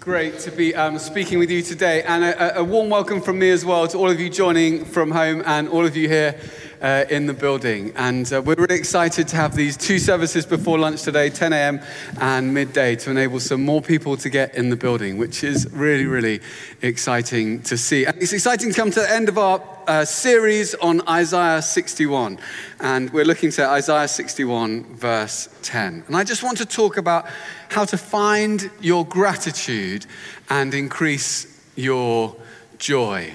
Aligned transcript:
great 0.00 0.38
to 0.38 0.50
be 0.50 0.74
um, 0.74 0.98
speaking 0.98 1.38
with 1.38 1.50
you 1.50 1.60
today, 1.60 2.02
and 2.04 2.24
a, 2.24 2.60
a, 2.60 2.64
warm 2.64 2.88
welcome 2.88 3.20
from 3.20 3.38
me 3.38 3.50
as 3.50 3.66
well 3.66 3.86
to 3.86 3.98
all 3.98 4.10
of 4.10 4.18
you 4.18 4.30
joining 4.30 4.82
from 4.82 5.10
home 5.10 5.42
and 5.44 5.68
all 5.68 5.84
of 5.84 5.94
you 5.94 6.08
here 6.08 6.40
uh, 6.80 7.04
in 7.10 7.26
the 7.26 7.34
building. 7.34 7.92
And 7.96 8.32
uh, 8.32 8.40
we're 8.40 8.54
really 8.54 8.76
excited 8.76 9.28
to 9.28 9.36
have 9.36 9.54
these 9.54 9.76
two 9.76 9.98
services 9.98 10.46
before 10.46 10.78
lunch 10.78 11.02
today, 11.02 11.28
10 11.28 11.52
a.m. 11.52 11.80
and 12.18 12.54
midday, 12.54 12.96
to 12.96 13.10
enable 13.10 13.40
some 13.40 13.62
more 13.62 13.82
people 13.82 14.16
to 14.16 14.30
get 14.30 14.54
in 14.54 14.70
the 14.70 14.76
building, 14.76 15.18
which 15.18 15.44
is 15.44 15.70
really, 15.70 16.06
really 16.06 16.40
exciting 16.80 17.60
to 17.64 17.76
see. 17.76 18.06
And 18.06 18.16
it's 18.22 18.32
exciting 18.32 18.70
to 18.70 18.74
come 18.74 18.90
to 18.92 19.00
the 19.00 19.10
end 19.10 19.28
of 19.28 19.36
our 19.36 19.58
uh, 19.90 20.04
series 20.04 20.76
on 20.76 21.06
Isaiah 21.08 21.60
61. 21.60 22.38
And 22.78 23.10
we're 23.10 23.24
looking 23.24 23.50
to 23.50 23.66
Isaiah 23.66 24.06
61, 24.06 24.84
verse 24.94 25.48
10. 25.62 26.04
And 26.06 26.16
I 26.16 26.22
just 26.22 26.44
want 26.44 26.58
to 26.58 26.64
talk 26.64 26.96
about 26.96 27.26
how 27.70 27.84
to 27.86 27.98
find 27.98 28.70
your 28.80 29.04
gratitude 29.04 30.06
and 30.48 30.72
increase 30.74 31.60
your 31.74 32.36
joy. 32.78 33.34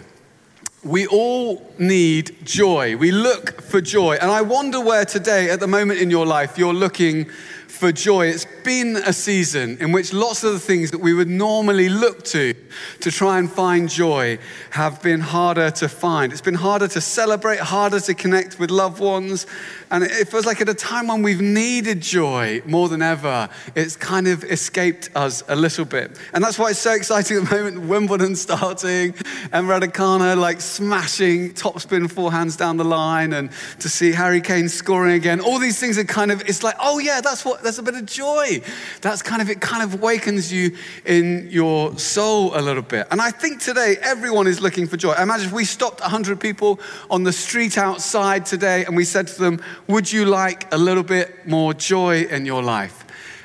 We 0.81 1.07
all 1.07 1.73
need 1.77 2.37
joy. 2.45 2.95
We 2.95 3.11
look 3.11 3.61
for 3.61 3.81
joy. 3.81 4.15
And 4.21 4.31
I 4.31 4.41
wonder 4.41 4.79
where 4.79 5.03
today, 5.03 5.49
at 5.49 5.59
the 5.59 5.67
moment 5.67 5.99
in 5.99 6.09
your 6.09 6.25
life, 6.25 6.57
you're 6.57 6.73
looking 6.73 7.29
for 7.75 7.91
joy. 7.91 8.27
It's 8.27 8.47
been 8.63 8.95
a 8.95 9.11
season 9.11 9.77
in 9.79 9.91
which 9.91 10.13
lots 10.13 10.43
of 10.43 10.53
the 10.53 10.59
things 10.59 10.91
that 10.91 10.99
we 10.99 11.13
would 11.13 11.27
normally 11.27 11.89
look 11.89 12.23
to 12.25 12.55
to 13.01 13.11
try 13.11 13.37
and 13.37 13.51
find 13.51 13.89
joy 13.89 14.39
have 14.71 15.01
been 15.01 15.19
harder 15.19 15.69
to 15.71 15.89
find. 15.89 16.31
It's 16.31 16.41
been 16.41 16.55
harder 16.55 16.87
to 16.87 17.01
celebrate, 17.01 17.59
harder 17.59 17.99
to 17.99 18.13
connect 18.13 18.59
with 18.59 18.71
loved 18.71 18.99
ones. 18.99 19.45
And 19.91 20.03
it 20.03 20.27
feels 20.27 20.45
like 20.45 20.61
at 20.61 20.69
a 20.69 20.73
time 20.73 21.07
when 21.07 21.21
we've 21.21 21.41
needed 21.41 22.01
joy 22.01 22.61
more 22.65 22.89
than 22.89 23.01
ever, 23.01 23.49
it's 23.75 23.95
kind 23.95 24.27
of 24.27 24.43
escaped 24.45 25.09
us 25.15 25.43
a 25.47 25.55
little 25.55 25.85
bit. 25.85 26.17
And 26.33 26.43
that's 26.43 26.57
why 26.57 26.71
it's 26.71 26.79
so 26.79 26.93
exciting 26.93 27.37
at 27.37 27.49
the 27.49 27.55
moment. 27.55 27.87
Wimbledon 27.87 28.35
starting 28.35 29.13
and 29.51 29.67
Raducanu 29.67 30.37
like 30.37 30.61
smashing 30.61 31.53
topspin 31.53 32.07
forehands 32.11 32.57
down 32.57 32.77
the 32.77 32.85
line 32.85 33.33
and 33.33 33.51
to 33.79 33.89
see 33.89 34.11
Harry 34.11 34.41
Kane 34.41 34.69
scoring 34.69 35.13
again. 35.13 35.41
All 35.41 35.59
these 35.59 35.79
things 35.79 35.97
are 35.97 36.03
kind 36.03 36.31
of, 36.31 36.41
it's 36.41 36.63
like, 36.63 36.75
oh 36.79 36.99
yeah, 36.99 37.21
that's 37.21 37.45
what, 37.45 37.64
there's 37.65 37.79
a 37.79 37.83
bit 37.83 37.95
of 37.95 38.05
joy. 38.05 38.61
That's 39.01 39.21
kind 39.21 39.41
of, 39.41 39.49
it 39.49 39.59
kind 39.59 39.83
of 39.83 39.95
awakens 39.95 40.53
you 40.53 40.77
in 41.05 41.47
your 41.51 41.97
soul 41.97 42.57
a 42.57 42.61
little 42.61 42.83
bit. 42.83 43.07
And 43.11 43.19
I 43.19 43.31
think 43.31 43.59
today 43.59 43.97
everyone 44.01 44.47
is 44.47 44.61
looking 44.61 44.87
for 44.87 44.97
joy. 44.97 45.13
Imagine 45.13 45.47
if 45.47 45.53
we 45.53 45.65
stopped 45.65 45.99
100 45.99 46.39
people 46.39 46.79
on 47.09 47.23
the 47.23 47.33
street 47.33 47.77
outside 47.77 48.45
today 48.45 48.85
and 48.85 48.95
we 48.95 49.03
said 49.03 49.27
to 49.27 49.39
them, 49.39 49.61
would 49.87 50.11
you 50.11 50.25
like 50.25 50.73
a 50.73 50.77
little 50.77 51.03
bit 51.03 51.47
more 51.47 51.73
joy 51.73 52.21
in 52.23 52.45
your 52.45 52.61
life? 52.63 53.01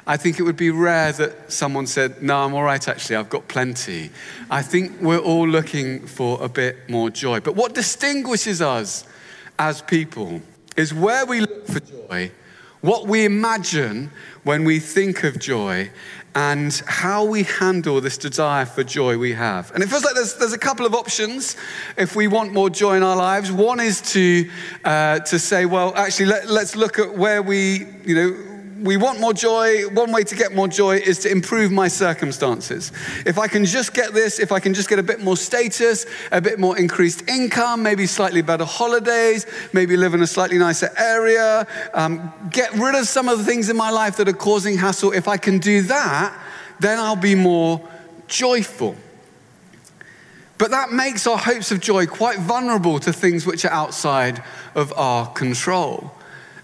I 0.07 0.17
think 0.17 0.39
it 0.39 0.43
would 0.43 0.57
be 0.57 0.71
rare 0.71 1.13
that 1.13 1.53
someone 1.53 1.87
said, 1.87 2.21
No, 2.21 2.45
I'm 2.45 2.53
all 2.55 2.65
right, 2.65 2.89
actually, 2.89 3.17
I've 3.17 3.29
got 3.29 3.47
plenty. 3.47 4.11
I 4.51 4.61
think 4.61 5.01
we're 5.01 5.19
all 5.19 5.47
looking 5.47 6.05
for 6.07 6.43
a 6.43 6.49
bit 6.49 6.89
more 6.89 7.11
joy. 7.11 7.39
But 7.39 7.55
what 7.55 7.75
distinguishes 7.75 8.61
us 8.61 9.05
as 9.59 9.83
people 9.83 10.43
is 10.77 10.93
where 10.93 11.27
we 11.27 11.43
look 11.43 11.67
for 11.67 11.79
joy, 11.79 12.33
what 12.81 13.07
we 13.07 13.25
imagine 13.25 14.11
when 14.45 14.65
we 14.65 14.79
think 14.79 15.25
of 15.25 15.39
joy, 15.39 15.91
and 16.35 16.83
how 16.87 17.25
we 17.25 17.43
handle 17.43 18.01
this 18.01 18.17
desire 18.17 18.65
for 18.65 18.85
joy 18.85 19.19
we 19.19 19.33
have. 19.33 19.73
And 19.75 19.83
it 19.83 19.89
feels 19.89 20.05
like 20.05 20.15
there's, 20.15 20.37
there's 20.37 20.53
a 20.53 20.59
couple 20.59 20.87
of 20.87 20.95
options 20.95 21.57
if 21.97 22.15
we 22.15 22.29
want 22.29 22.53
more 22.53 22.71
joy 22.71 22.97
in 22.97 23.03
our 23.03 23.17
lives. 23.17 23.51
One 23.51 23.81
is 23.81 24.01
to, 24.13 24.49
uh, 24.85 25.19
to 25.19 25.39
say, 25.39 25.67
well, 25.67 25.93
actually, 25.97 26.27
let, 26.27 26.49
let's 26.49 26.77
look 26.77 27.01
at 27.01 27.15
where 27.15 27.43
we, 27.43 27.87
you 28.05 28.15
know, 28.15 28.50
we 28.83 28.97
want 28.97 29.21
more 29.21 29.35
joy. 29.35 29.83
One 29.89 30.11
way 30.11 30.25
to 30.25 30.35
get 30.35 30.55
more 30.55 30.69
joy 30.69 30.97
is 30.97 31.19
to 31.21 31.31
improve 31.31 31.71
my 31.71 31.89
circumstances. 31.89 32.93
If 33.27 33.39
I 33.39 33.47
can 33.47 33.65
just 33.65 33.93
get 33.93 34.15
this, 34.15 34.39
if 34.39 34.53
I 34.53 34.61
can 34.61 34.73
just 34.73 34.89
get 34.89 34.99
a 34.99 35.03
bit 35.03 35.23
more 35.23 35.37
status, 35.37 36.07
a 36.33 36.41
bit 36.41 36.59
more 36.59 36.79
increased 36.79 37.29
income, 37.29 37.83
maybe 37.83 38.07
slightly 38.07 38.43
better 38.43 38.65
holidays, 38.65 39.47
maybe 39.73 39.97
live 39.97 40.15
in 40.15 40.23
a 40.23 40.27
slightly 40.27 40.59
nicer 40.59 40.91
area, 40.97 41.67
um, 41.95 42.33
get 42.51 42.73
rid 42.75 42.95
of 42.95 43.07
some 43.07 43.29
of 43.29 43.39
the 43.39 43.45
things 43.45 43.69
in 43.69 43.77
my 43.77 43.91
life 43.91 44.17
that 44.17 44.29
are 44.29 44.33
causing 44.33 44.79
hassle. 44.79 45.13
If 45.13 45.29
I 45.29 45.37
can 45.37 45.59
do 45.59 45.83
that, 45.83 46.39
then 46.81 46.99
I'll 46.99 47.17
be 47.17 47.35
more 47.35 47.87
joyful. 48.29 48.97
But 50.57 50.71
that 50.71 50.93
makes 50.93 51.27
our 51.27 51.39
hopes 51.39 51.71
of 51.71 51.81
joy 51.81 52.07
quite 52.07 52.39
vulnerable 52.39 52.99
to 53.01 53.13
things 53.13 53.47
which 53.47 53.65
are 53.65 53.73
outside 53.73 54.43
of 54.75 54.93
our 54.97 55.27
control. 55.33 56.13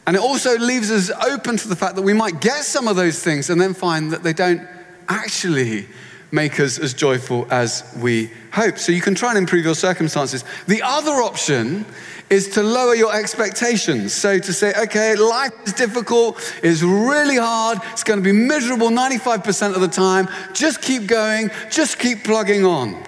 And 0.06 0.15
it 0.15 0.22
also 0.22 0.56
leaves 0.59 0.91
us 0.91 1.11
open 1.11 1.56
to 1.56 1.69
the 1.69 1.77
fact 1.77 1.97
that 1.97 2.03
we 2.03 2.12
might 2.12 2.41
get 2.41 2.65
some 2.65 2.87
of 2.87 2.97
those 2.97 3.22
things 3.22 3.50
and 3.50 3.61
then 3.61 3.75
find 3.75 4.12
that 4.12 4.22
they 4.22 4.33
don't 4.33 4.67
actually 5.09 5.87
make 6.31 6.61
us 6.61 6.78
as 6.78 6.94
joyful 6.94 7.47
as 7.50 7.84
we 7.99 8.31
hope. 8.53 8.78
So 8.78 8.93
you 8.93 9.00
can 9.00 9.15
try 9.15 9.31
and 9.31 9.39
improve 9.39 9.65
your 9.65 9.75
circumstances. 9.75 10.44
The 10.67 10.83
other 10.83 11.12
option 11.12 11.84
is 12.31 12.49
to 12.50 12.62
lower 12.62 12.94
your 12.94 13.15
expectations. 13.15 14.12
So 14.12 14.39
to 14.39 14.53
say, 14.53 14.75
okay, 14.84 15.15
life 15.15 15.53
is 15.65 15.72
difficult, 15.72 16.38
it's 16.62 16.83
really 16.83 17.37
hard, 17.37 17.78
it's 17.93 18.03
going 18.03 18.19
to 18.19 18.25
be 18.25 18.33
miserable 18.33 18.88
95% 18.88 19.75
of 19.75 19.81
the 19.81 19.88
time. 19.88 20.28
Just 20.53 20.83
keep 20.83 21.06
going, 21.06 21.50
just 21.71 21.99
keep 21.99 22.25
plugging 22.25 22.65
on. 22.65 23.03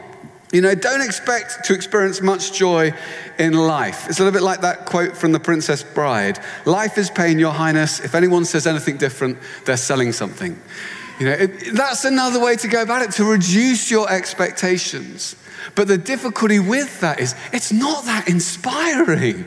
You 0.53 0.63
know, 0.63 0.75
don't 0.75 1.03
expect 1.03 1.67
to 1.67 1.75
experience 1.75 2.23
much 2.23 2.55
joy 2.55 2.95
in 3.39 3.53
life. 3.53 4.09
It's 4.09 4.19
a 4.19 4.25
little 4.25 4.39
bit 4.39 4.45
like 4.45 4.63
that 4.63 4.87
quote 4.87 5.15
from 5.15 5.33
The 5.33 5.41
Princess 5.41 5.83
Bride 5.83 6.39
Life 6.65 6.97
is 6.97 7.11
pain, 7.11 7.39
Your 7.39 7.53
Highness. 7.53 8.01
If 8.01 8.15
anyone 8.15 8.47
says 8.47 8.67
anything 8.67 8.97
different, 8.97 9.39
they're 9.67 9.77
selling 9.77 10.13
something. 10.13 10.59
You 11.21 11.27
know, 11.27 11.33
it, 11.33 11.75
that's 11.75 12.05
another 12.07 12.41
way 12.41 12.57
to 12.57 12.69
go 12.69 12.81
about 12.81 13.03
it, 13.03 13.11
to 13.13 13.25
reduce 13.25 13.91
your 13.91 14.11
expectations. 14.11 15.37
But 15.75 15.87
the 15.89 15.99
difficulty 15.99 16.61
with 16.61 17.01
that 17.01 17.21
is 17.21 17.35
it's 17.53 17.73
not 17.73 18.07
that 18.07 18.29
inspiring. 18.29 19.45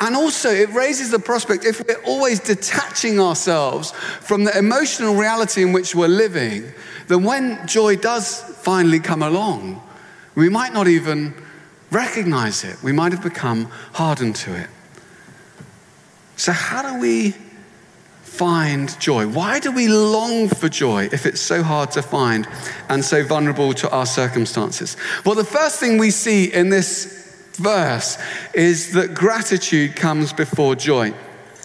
And 0.00 0.14
also, 0.14 0.48
it 0.48 0.70
raises 0.70 1.10
the 1.10 1.18
prospect 1.18 1.64
if 1.64 1.84
we're 1.86 2.00
always 2.04 2.38
detaching 2.38 3.20
ourselves 3.20 3.90
from 3.90 4.44
the 4.44 4.56
emotional 4.56 5.16
reality 5.16 5.62
in 5.62 5.72
which 5.72 5.94
we're 5.94 6.06
living, 6.06 6.72
then 7.08 7.24
when 7.24 7.66
joy 7.66 7.96
does 7.96 8.40
finally 8.62 9.00
come 9.00 9.22
along, 9.22 9.82
we 10.38 10.48
might 10.48 10.72
not 10.72 10.86
even 10.86 11.34
recognize 11.90 12.62
it. 12.62 12.80
We 12.80 12.92
might 12.92 13.10
have 13.10 13.24
become 13.24 13.64
hardened 13.94 14.36
to 14.36 14.54
it. 14.54 14.68
So, 16.36 16.52
how 16.52 16.82
do 16.82 17.00
we 17.00 17.34
find 18.22 18.98
joy? 19.00 19.26
Why 19.26 19.58
do 19.58 19.72
we 19.72 19.88
long 19.88 20.48
for 20.48 20.68
joy 20.68 21.08
if 21.10 21.26
it's 21.26 21.40
so 21.40 21.64
hard 21.64 21.90
to 21.92 22.02
find 22.02 22.46
and 22.88 23.04
so 23.04 23.24
vulnerable 23.24 23.72
to 23.74 23.90
our 23.90 24.06
circumstances? 24.06 24.96
Well, 25.26 25.34
the 25.34 25.42
first 25.42 25.80
thing 25.80 25.98
we 25.98 26.12
see 26.12 26.52
in 26.52 26.68
this 26.68 27.52
verse 27.54 28.16
is 28.54 28.92
that 28.92 29.14
gratitude 29.14 29.96
comes 29.96 30.32
before 30.32 30.76
joy. 30.76 31.12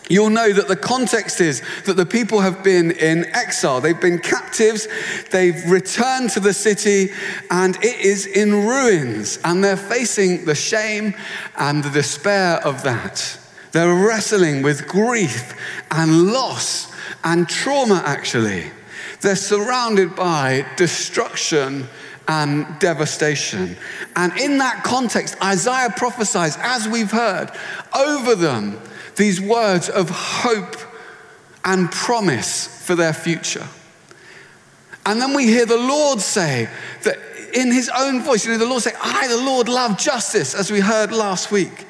You'll 0.09 0.29
know 0.29 0.51
that 0.51 0.67
the 0.67 0.75
context 0.75 1.39
is 1.39 1.61
that 1.85 1.95
the 1.95 2.05
people 2.05 2.41
have 2.41 2.63
been 2.63 2.91
in 2.91 3.25
exile. 3.33 3.79
They've 3.79 3.99
been 3.99 4.19
captives. 4.19 4.87
They've 5.31 5.63
returned 5.69 6.31
to 6.31 6.39
the 6.39 6.53
city 6.53 7.09
and 7.49 7.77
it 7.77 7.99
is 8.01 8.25
in 8.25 8.51
ruins. 8.67 9.39
And 9.45 9.63
they're 9.63 9.77
facing 9.77 10.45
the 10.45 10.55
shame 10.55 11.13
and 11.57 11.83
the 11.83 11.89
despair 11.89 12.55
of 12.65 12.83
that. 12.83 13.39
They're 13.71 14.05
wrestling 14.05 14.61
with 14.61 14.87
grief 14.87 15.55
and 15.89 16.31
loss 16.31 16.93
and 17.23 17.47
trauma, 17.47 18.03
actually. 18.05 18.71
They're 19.21 19.35
surrounded 19.37 20.15
by 20.15 20.65
destruction 20.75 21.87
and 22.27 22.67
devastation. 22.79 23.77
And 24.15 24.37
in 24.39 24.57
that 24.57 24.83
context, 24.83 25.41
Isaiah 25.41 25.89
prophesies, 25.95 26.57
as 26.59 26.87
we've 26.87 27.11
heard, 27.11 27.51
over 27.95 28.35
them 28.35 28.79
these 29.15 29.39
words 29.39 29.89
of 29.89 30.09
hope 30.09 30.75
and 31.63 31.91
promise 31.91 32.67
for 32.85 32.95
their 32.95 33.13
future. 33.13 33.67
And 35.05 35.21
then 35.21 35.33
we 35.33 35.45
hear 35.45 35.65
the 35.65 35.77
Lord 35.77 36.21
say 36.21 36.69
that 37.03 37.17
in 37.53 37.71
his 37.71 37.89
own 37.95 38.23
voice, 38.23 38.45
you 38.45 38.51
know, 38.51 38.57
the 38.57 38.65
Lord 38.65 38.81
say, 38.81 38.93
I, 39.01 39.27
the 39.27 39.37
Lord, 39.37 39.67
love 39.69 39.97
justice, 39.97 40.55
as 40.55 40.71
we 40.71 40.79
heard 40.79 41.11
last 41.11 41.51
week. 41.51 41.85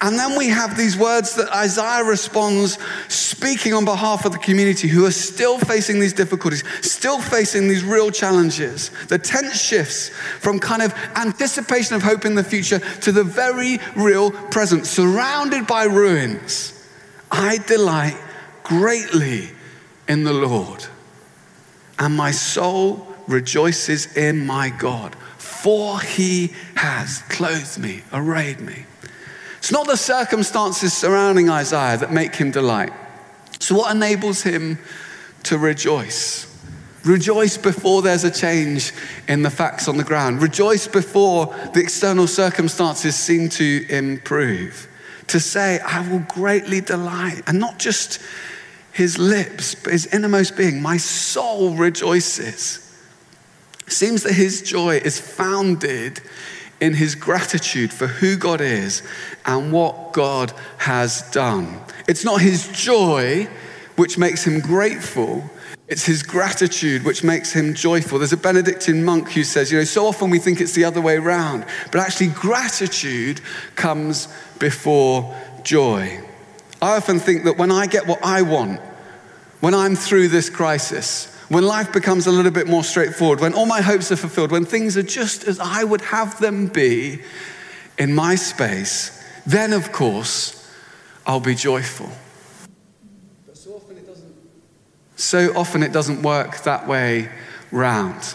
And 0.00 0.18
then 0.18 0.36
we 0.36 0.48
have 0.48 0.76
these 0.76 0.96
words 0.96 1.36
that 1.36 1.48
Isaiah 1.54 2.04
responds, 2.04 2.78
speaking 3.08 3.72
on 3.72 3.86
behalf 3.86 4.26
of 4.26 4.32
the 4.32 4.38
community 4.38 4.88
who 4.88 5.06
are 5.06 5.10
still 5.10 5.58
facing 5.58 6.00
these 6.00 6.12
difficulties, 6.12 6.64
still 6.82 7.18
facing 7.18 7.68
these 7.68 7.82
real 7.82 8.10
challenges. 8.10 8.90
The 9.08 9.18
tense 9.18 9.60
shifts 9.60 10.10
from 10.40 10.58
kind 10.58 10.82
of 10.82 10.92
anticipation 11.14 11.96
of 11.96 12.02
hope 12.02 12.26
in 12.26 12.34
the 12.34 12.44
future 12.44 12.78
to 12.78 13.12
the 13.12 13.24
very 13.24 13.78
real 13.96 14.30
present, 14.30 14.86
surrounded 14.86 15.66
by 15.66 15.84
ruins. 15.84 16.74
I 17.30 17.58
delight 17.66 18.18
greatly 18.64 19.50
in 20.08 20.24
the 20.24 20.34
Lord, 20.34 20.84
and 21.98 22.14
my 22.14 22.32
soul 22.32 23.06
rejoices 23.26 24.14
in 24.14 24.46
my 24.46 24.68
God, 24.68 25.16
for 25.38 26.00
he 26.00 26.52
has 26.76 27.22
clothed 27.30 27.78
me, 27.78 28.02
arrayed 28.12 28.60
me. 28.60 28.84
It's 29.66 29.72
not 29.72 29.88
the 29.88 29.96
circumstances 29.96 30.92
surrounding 30.92 31.50
Isaiah 31.50 31.96
that 31.96 32.12
make 32.12 32.36
him 32.36 32.52
delight. 32.52 32.92
So, 33.58 33.74
what 33.74 33.92
enables 33.92 34.42
him 34.42 34.78
to 35.42 35.58
rejoice? 35.58 36.46
Rejoice 37.04 37.56
before 37.56 38.00
there's 38.00 38.22
a 38.22 38.30
change 38.30 38.92
in 39.26 39.42
the 39.42 39.50
facts 39.50 39.88
on 39.88 39.96
the 39.96 40.04
ground. 40.04 40.40
Rejoice 40.40 40.86
before 40.86 41.46
the 41.74 41.80
external 41.80 42.28
circumstances 42.28 43.16
seem 43.16 43.48
to 43.48 43.84
improve. 43.88 44.86
To 45.26 45.40
say, 45.40 45.80
I 45.80 46.08
will 46.08 46.20
greatly 46.20 46.80
delight, 46.80 47.42
and 47.48 47.58
not 47.58 47.80
just 47.80 48.20
his 48.92 49.18
lips, 49.18 49.74
but 49.74 49.94
his 49.94 50.06
innermost 50.14 50.56
being, 50.56 50.80
my 50.80 50.96
soul 50.96 51.74
rejoices. 51.74 52.88
Seems 53.88 54.22
that 54.22 54.34
his 54.34 54.62
joy 54.62 54.98
is 54.98 55.18
founded 55.20 56.20
in 56.80 56.94
his 56.94 57.14
gratitude 57.14 57.92
for 57.92 58.06
who 58.06 58.36
God 58.36 58.60
is 58.60 59.02
and 59.44 59.72
what 59.72 60.12
God 60.12 60.52
has 60.78 61.22
done. 61.30 61.80
It's 62.08 62.24
not 62.24 62.40
his 62.40 62.68
joy 62.68 63.48
which 63.96 64.18
makes 64.18 64.46
him 64.46 64.60
grateful, 64.60 65.50
it's 65.88 66.04
his 66.04 66.22
gratitude 66.22 67.04
which 67.04 67.22
makes 67.22 67.52
him 67.52 67.72
joyful. 67.72 68.18
There's 68.18 68.32
a 68.32 68.36
Benedictine 68.36 69.04
monk 69.04 69.30
who 69.30 69.44
says, 69.44 69.70
you 69.70 69.78
know, 69.78 69.84
so 69.84 70.06
often 70.06 70.30
we 70.30 70.38
think 70.38 70.60
it's 70.60 70.72
the 70.72 70.84
other 70.84 71.00
way 71.00 71.16
around, 71.16 71.64
but 71.92 72.00
actually, 72.00 72.28
gratitude 72.28 73.40
comes 73.76 74.28
before 74.58 75.34
joy. 75.62 76.20
I 76.82 76.96
often 76.96 77.20
think 77.20 77.44
that 77.44 77.56
when 77.56 77.70
I 77.70 77.86
get 77.86 78.06
what 78.06 78.24
I 78.24 78.42
want, 78.42 78.80
when 79.60 79.74
I'm 79.74 79.96
through 79.96 80.28
this 80.28 80.50
crisis, 80.50 81.35
when 81.48 81.64
life 81.64 81.92
becomes 81.92 82.26
a 82.26 82.32
little 82.32 82.50
bit 82.50 82.66
more 82.66 82.82
straightforward, 82.82 83.40
when 83.40 83.54
all 83.54 83.66
my 83.66 83.80
hopes 83.80 84.10
are 84.10 84.16
fulfilled, 84.16 84.50
when 84.50 84.64
things 84.64 84.96
are 84.96 85.02
just 85.02 85.44
as 85.44 85.60
I 85.60 85.84
would 85.84 86.00
have 86.02 86.40
them 86.40 86.66
be 86.66 87.22
in 87.98 88.14
my 88.14 88.34
space, 88.34 89.22
then 89.46 89.72
of 89.72 89.92
course 89.92 90.68
I'll 91.26 91.40
be 91.40 91.54
joyful. 91.54 92.10
But 93.46 93.56
so 93.56 93.74
often 93.74 93.96
it 93.96 94.06
doesn't, 94.06 94.34
so 95.16 95.56
often 95.56 95.82
it 95.82 95.92
doesn't 95.92 96.22
work 96.22 96.62
that 96.62 96.88
way 96.88 97.30
round. 97.70 98.34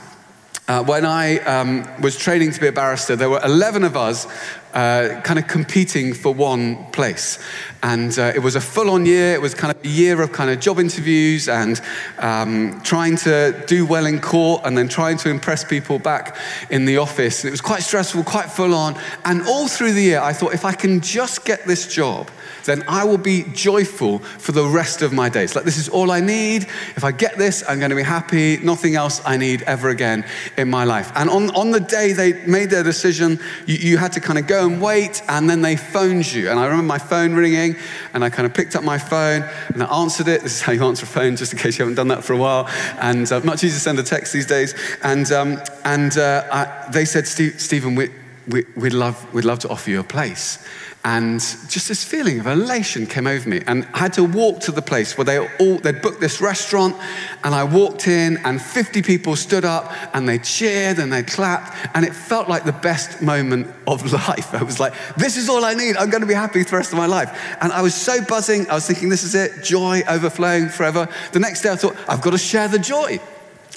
Uh, 0.68 0.84
when 0.84 1.06
I 1.06 1.40
um, 1.40 2.02
was 2.02 2.18
training 2.18 2.52
to 2.52 2.62
be 2.62 2.68
a 2.68 2.72
barrister, 2.72 3.18
there 3.18 3.30
were 3.30 3.42
11 3.44 3.84
of 3.84 3.98
us 3.98 4.26
uh, 4.74 5.22
kind 5.24 5.40
of 5.40 5.48
competing 5.48 6.14
for 6.14 6.34
one 6.34 6.86
place. 6.92 7.40
And 7.84 8.18
uh, 8.18 8.32
it 8.36 8.40
was 8.40 8.56
a 8.56 8.62
full 8.62 8.90
on 8.90 9.06
year. 9.06 9.34
It 9.34 9.42
was 9.42 9.54
kind 9.54 9.76
of 9.76 9.84
a 9.84 9.88
year 9.88 10.22
of 10.22 10.32
kind 10.32 10.50
of 10.50 10.60
job 10.60 10.80
interviews 10.80 11.50
and 11.50 11.82
um, 12.20 12.82
trying 12.84 13.18
to 13.18 13.64
do 13.68 13.86
well 13.86 14.06
in 14.06 14.20
court 14.20 14.62
and 14.66 14.78
then 14.78 14.88
trying 14.88 15.18
to 15.18 15.30
impress 15.30 15.64
people 15.64 16.00
back 16.00 16.38
in 16.70 16.86
the 16.86 16.98
office. 16.98 17.44
And 17.44 17.50
it 17.50 17.52
was 17.52 17.62
quite 17.62 17.84
stressful, 17.84 18.24
quite 18.24 18.52
full 18.52 18.74
on. 18.74 19.00
And 19.26 19.42
all 19.44 19.68
through 19.68 19.94
the 19.94 20.04
year, 20.04 20.22
I 20.22 20.34
thought 20.34 20.54
if 20.54 20.66
I 20.66 20.74
can 20.74 21.02
just 21.02 21.46
get 21.46 21.66
this 21.66 21.94
job, 21.94 22.30
then 22.66 22.84
I 22.88 23.04
will 23.06 23.18
be 23.18 23.44
joyful 23.54 24.20
for 24.20 24.52
the 24.52 24.66
rest 24.66 25.02
of 25.02 25.14
my 25.14 25.30
days. 25.30 25.56
Like, 25.56 25.66
this 25.66 25.78
is 25.78 25.90
all 25.90 26.12
I 26.12 26.20
need. 26.20 26.64
If 26.96 27.04
I 27.04 27.12
get 27.12 27.38
this, 27.38 27.64
I'm 27.68 27.80
going 27.80 27.90
to 27.90 27.96
be 27.96 28.04
happy. 28.04 28.58
Nothing 28.58 28.96
else 28.96 29.22
I 29.26 29.38
need 29.38 29.62
ever 29.64 29.90
again 29.90 30.26
in 30.58 30.70
my 30.70 30.84
life. 30.84 31.12
And 31.16 31.30
on, 31.30 31.50
on 31.56 31.72
the 31.72 31.80
day 31.80 32.14
they 32.14 32.46
made 32.46 32.70
their 32.70 32.84
decision, 32.84 33.40
you, 33.66 33.76
you 33.76 33.98
had 33.98 34.14
to 34.14 34.20
kind 34.20 34.38
of 34.38 34.48
go 34.48 34.66
and 34.66 34.82
wait, 34.82 35.22
and 35.28 35.50
then 35.50 35.62
they 35.62 35.76
phoned 35.76 36.32
you. 36.32 36.50
And 36.50 36.60
I 36.60 36.66
remember 36.66 36.88
my 36.88 36.98
phone 36.98 37.34
ringing, 37.34 37.76
and 38.14 38.24
I 38.24 38.30
kind 38.30 38.46
of 38.46 38.54
picked 38.54 38.76
up 38.76 38.84
my 38.84 38.98
phone 38.98 39.44
and 39.74 39.84
I 39.84 40.00
answered 40.02 40.28
it. 40.28 40.42
This 40.52 40.56
is 40.56 40.62
how 40.62 40.74
you 40.74 40.84
answer 40.84 41.06
a 41.06 41.08
phone, 41.08 41.36
just 41.36 41.54
in 41.54 41.60
case 41.60 41.78
you 41.78 41.84
haven't 41.84 41.96
done 41.96 42.10
that 42.10 42.24
for 42.24 42.34
a 42.34 42.38
while. 42.38 42.68
And 43.00 43.32
uh, 43.32 43.40
much 43.42 43.64
easier 43.64 43.78
to 43.78 43.80
send 43.80 44.00
a 44.00 44.04
text 44.04 44.34
these 44.34 44.46
days. 44.46 44.74
And, 45.04 45.32
um, 45.32 45.62
and 45.86 46.18
uh, 46.18 46.44
I, 46.52 46.92
they 46.92 47.06
said, 47.06 47.28
Stephen, 47.28 47.96
we, 47.96 48.10
we, 48.48 48.66
we'd, 48.76 48.94
love, 48.94 49.34
we'd 49.34 49.46
love 49.46 49.60
to 49.60 49.70
offer 49.70 49.90
you 49.90 50.00
a 50.00 50.04
place. 50.04 50.66
And 51.04 51.40
just 51.40 51.88
this 51.88 52.04
feeling 52.04 52.40
of 52.40 52.46
elation 52.46 53.08
came 53.08 53.26
over 53.26 53.50
me. 53.50 53.62
And 53.66 53.88
I 53.94 54.00
had 54.00 54.14
to 54.14 54.24
walk 54.24 54.60
to 54.62 54.72
the 54.72 54.84
place 54.84 55.18
where 55.18 55.26
they 55.26 55.40
all, 55.40 55.78
they'd 55.80 56.02
booked 56.02 56.22
this 56.22 56.40
restaurant. 56.40 56.96
And 57.44 57.56
I 57.56 57.64
walked 57.64 58.08
in, 58.08 58.38
and 58.46 58.62
50 58.62 59.02
people 59.02 59.36
stood 59.36 59.66
up 59.66 59.92
and 60.14 60.30
they 60.30 60.38
cheered 60.38 61.00
and 61.00 61.12
they 61.12 61.24
clapped. 61.24 61.76
And 61.96 62.06
it 62.06 62.14
felt 62.14 62.48
like 62.48 62.66
the 62.66 62.72
best 62.72 63.22
moment 63.22 63.68
of 63.88 64.12
life. 64.28 64.54
I 64.54 64.62
was 64.62 64.80
like, 64.80 64.94
this 65.18 65.38
is 65.38 65.50
all 65.50 65.66
I 65.66 65.74
need. 65.74 65.98
I'm 65.98 66.12
going 66.12 66.22
to 66.22 66.28
be 66.28 66.36
happy 66.36 66.64
for 66.64 66.72
the 66.72 66.78
rest 66.78 66.92
of 66.92 66.98
my 66.98 67.08
life. 67.08 67.58
And 67.62 67.74
I 67.74 67.82
was 67.82 67.96
so 67.96 68.24
buzzing. 68.24 68.70
I 68.70 68.76
was 68.76 68.86
thinking, 68.86 69.10
this 69.10 69.24
is 69.24 69.34
it 69.34 69.64
joy 69.64 70.04
overflowing 70.08 70.70
forever. 70.70 71.08
The 71.32 71.40
next 71.40 71.64
day, 71.64 71.72
I 71.72 71.78
thought, 71.78 71.96
I've 72.08 72.22
got 72.22 72.32
to 72.32 72.38
share 72.38 72.68
the 72.68 72.80
joy. 72.80 73.20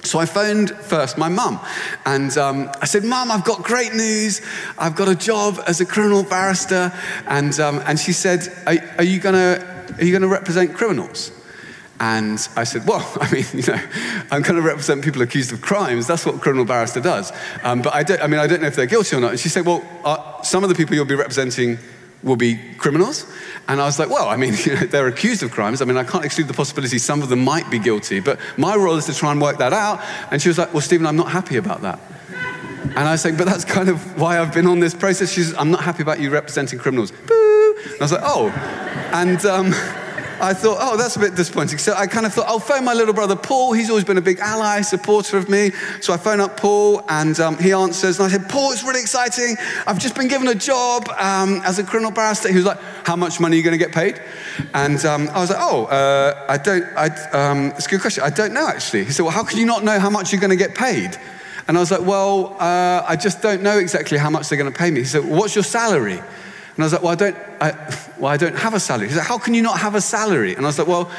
So 0.05 0.19
I 0.19 0.27
phoned 0.27 0.71
first 0.71 1.17
my 1.17 1.29
mum 1.29 1.61
and 2.05 2.37
um, 2.37 2.71
I 2.81 2.85
said, 2.85 3.05
Mum, 3.05 3.31
I've 3.31 3.45
got 3.45 3.63
great 3.63 3.95
news. 3.95 4.43
I've 4.79 4.95
got 4.95 5.09
a 5.09 5.15
job 5.15 5.61
as 5.67 5.81
a 5.81 5.87
criminal 5.87 6.23
barrister. 6.23 6.93
And, 7.27 7.59
um, 7.59 7.83
and 7.87 7.99
she 7.99 8.13
said, 8.13 8.47
Are, 8.67 8.77
are 8.99 9.05
you 9.05 9.21
going 9.21 9.35
to 9.35 10.29
represent 10.29 10.75
criminals? 10.75 11.33
And 12.01 12.47
I 12.57 12.65
said, 12.65 12.87
Well, 12.87 13.07
I 13.21 13.33
mean, 13.33 13.47
you 13.55 13.63
know, 13.63 13.81
I'm 14.31 14.43
going 14.43 14.57
to 14.57 14.63
represent 14.63 15.03
people 15.05 15.23
accused 15.23 15.53
of 15.53 15.63
crimes. 15.63 16.07
That's 16.07 16.27
what 16.27 16.41
criminal 16.41 16.65
barrister 16.65 17.01
does. 17.01 17.33
Um, 17.63 17.83
but 17.83 17.95
I, 17.95 18.03
don't, 18.03 18.21
I 18.21 18.27
mean, 18.27 18.41
I 18.41 18.47
don't 18.47 18.61
know 18.61 18.69
if 18.69 18.77
they're 18.77 18.87
guilty 18.87 19.17
or 19.17 19.21
not. 19.21 19.31
And 19.31 19.41
she 19.41 19.49
said, 19.49 19.65
Well, 19.65 19.83
uh, 20.05 20.43
some 20.43 20.63
of 20.63 20.69
the 20.69 20.75
people 20.75 20.95
you'll 20.95 21.05
be 21.05 21.15
representing 21.15 21.79
will 22.25 22.37
be 22.37 22.59
criminals. 22.79 23.27
And 23.69 23.81
I 23.81 23.85
was 23.85 23.99
like, 23.99 24.11
well, 24.11 24.29
I 24.29 24.37
mean, 24.37 24.55
you 24.65 24.75
know, 24.75 24.81
they're 24.81 25.07
accused 25.07 25.43
of 25.43 25.51
crimes. 25.51 25.81
I 25.81 25.85
mean, 25.85 25.97
I 25.97 26.05
can't 26.05 26.25
exclude 26.25 26.49
the 26.49 26.55
possibility 26.55 26.99
some 26.99 27.23
of 27.23 27.29
them 27.29 27.45
might 27.45 27.71
be 27.71 27.79
guilty, 27.79 28.21
but 28.21 28.41
my 28.57 28.75
role 28.75 28.97
is 28.97 29.07
to 29.07 29.15
try 29.15 29.31
and 29.31 29.41
work 29.41 29.59
that 29.59 29.73
out. 29.73 30.01
And 30.31 30.41
she 30.41 30.49
was 30.49 30.59
like, 30.59 30.73
well, 30.73 30.81
Stephen, 30.81 31.07
I'm 31.07 31.17
not 31.17 31.31
happy 31.31 31.57
about 31.57 31.83
that. 31.83 32.01
And 32.83 32.99
I 32.99 33.13
was 33.13 33.25
like, 33.25 33.37
but 33.37 33.47
that's 33.47 33.65
kind 33.65 33.89
of 33.89 34.21
why 34.21 34.39
I've 34.39 34.53
been 34.53 34.67
on 34.67 34.81
this 34.81 34.95
process. 34.95 35.33
She 35.33 35.43
says, 35.43 35.55
I'm 35.59 35.71
not 35.71 35.83
happy 35.83 36.03
about 36.03 36.21
you 36.21 36.31
representing 36.31 36.79
criminals. 36.79 37.11
Boo! 37.11 37.77
And 37.85 38.01
I 38.01 38.05
was 38.05 38.13
like, 38.13 38.23
oh. 38.25 38.51
And, 39.13 39.45
um, 39.47 39.75
I 40.45 40.53
thought, 40.53 40.77
oh, 40.81 40.97
that's 40.97 41.17
a 41.17 41.19
bit 41.19 41.35
disappointing. 41.35 41.79
So 41.79 41.95
I 41.95 42.07
kind 42.07 42.27
of 42.27 42.35
thought, 42.35 42.47
I'll 42.47 42.61
phone 42.61 42.85
my 42.85 42.93
little 42.93 43.15
brother 43.15 43.35
Paul. 43.35 43.73
He's 43.73 43.89
always 43.89 44.05
been 44.05 44.19
a 44.19 44.23
big 44.23 44.39
ally, 44.41 44.83
supporter 44.83 45.39
of 45.39 45.49
me. 45.49 45.71
So 46.01 46.13
I 46.13 46.19
phone 46.19 46.41
up 46.41 46.59
Paul 46.59 47.03
and 47.09 47.39
um, 47.41 47.57
he 47.59 47.73
answers. 47.73 48.21
And 48.21 48.27
I 48.27 48.31
said, 48.31 48.49
Paul, 48.49 48.73
it's 48.73 48.85
really 48.85 49.01
exciting. 49.01 49.57
I've 49.87 49.99
just 49.99 50.15
been 50.15 50.29
given 50.29 50.47
a 50.49 50.55
job 50.55 51.09
um, 51.19 51.63
as 51.65 51.79
a 51.79 51.85
criminal 51.85 52.11
barrister. 52.11 52.51
He 52.51 52.57
was 52.57 52.67
like, 52.67 52.79
how 53.05 53.17
much 53.17 53.41
money 53.41 53.57
are 53.57 53.59
you 53.59 53.65
going 53.65 53.79
to 53.79 53.85
get 53.85 53.95
paid? 53.95 54.21
And 54.75 55.03
um, 55.05 55.29
I 55.31 55.41
was 55.41 55.51
like, 55.51 55.61
oh, 55.61 55.87
uh, 55.87 56.47
I 56.49 56.59
don't, 56.59 56.85
I, 56.97 57.07
um, 57.33 57.67
it's 57.77 57.87
a 57.87 57.91
good 57.91 58.03
question. 58.03 58.23
I 58.23 58.31
don't 58.31 58.53
know 58.53 58.69
actually. 58.69 59.05
He 59.05 59.13
said, 59.13 59.23
well, 59.23 59.33
how 59.33 59.45
can 59.45 59.59
you 59.59 59.67
not 59.67 59.83
know 59.83 59.99
how 59.99 60.11
much 60.11 60.31
you're 60.33 60.41
going 60.41 60.51
to 60.51 60.57
get 60.57 60.75
paid? 60.75 61.17
And 61.67 61.77
I 61.79 61.81
was 61.81 61.91
like, 61.91 62.03
well, 62.03 62.57
uh, 62.61 63.05
I 63.09 63.17
just 63.17 63.41
don't 63.41 63.63
know 63.63 63.79
exactly 63.79 64.19
how 64.19 64.29
much 64.29 64.49
they're 64.49 64.59
going 64.59 64.71
to 64.71 64.79
pay 64.79 64.91
me. 64.91 65.01
He 65.01 65.07
said, 65.07 65.25
well, 65.25 65.39
what's 65.39 65.55
your 65.55 65.65
salary? 65.65 66.19
And 66.19 66.83
I 66.83 66.87
was 66.87 66.93
like, 66.93 67.03
well, 67.03 67.13
I 67.13 67.15
don't, 67.15 67.37
I, 67.65 67.71
well, 68.19 68.31
I 68.31 68.37
don't 68.37 68.57
have 68.57 68.75
a 68.75 68.81
salary. 68.81 69.09
He's 69.09 69.17
like, 69.17 69.27
how 69.27 69.39
can 69.39 69.55
you 69.55 69.63
not 69.63 69.79
have 69.81 69.95
a 69.95 70.01
salary? 70.01 70.55
And 70.55 70.67
I 70.67 70.69
was 70.69 70.79
like, 70.79 70.87
well, 70.87 71.11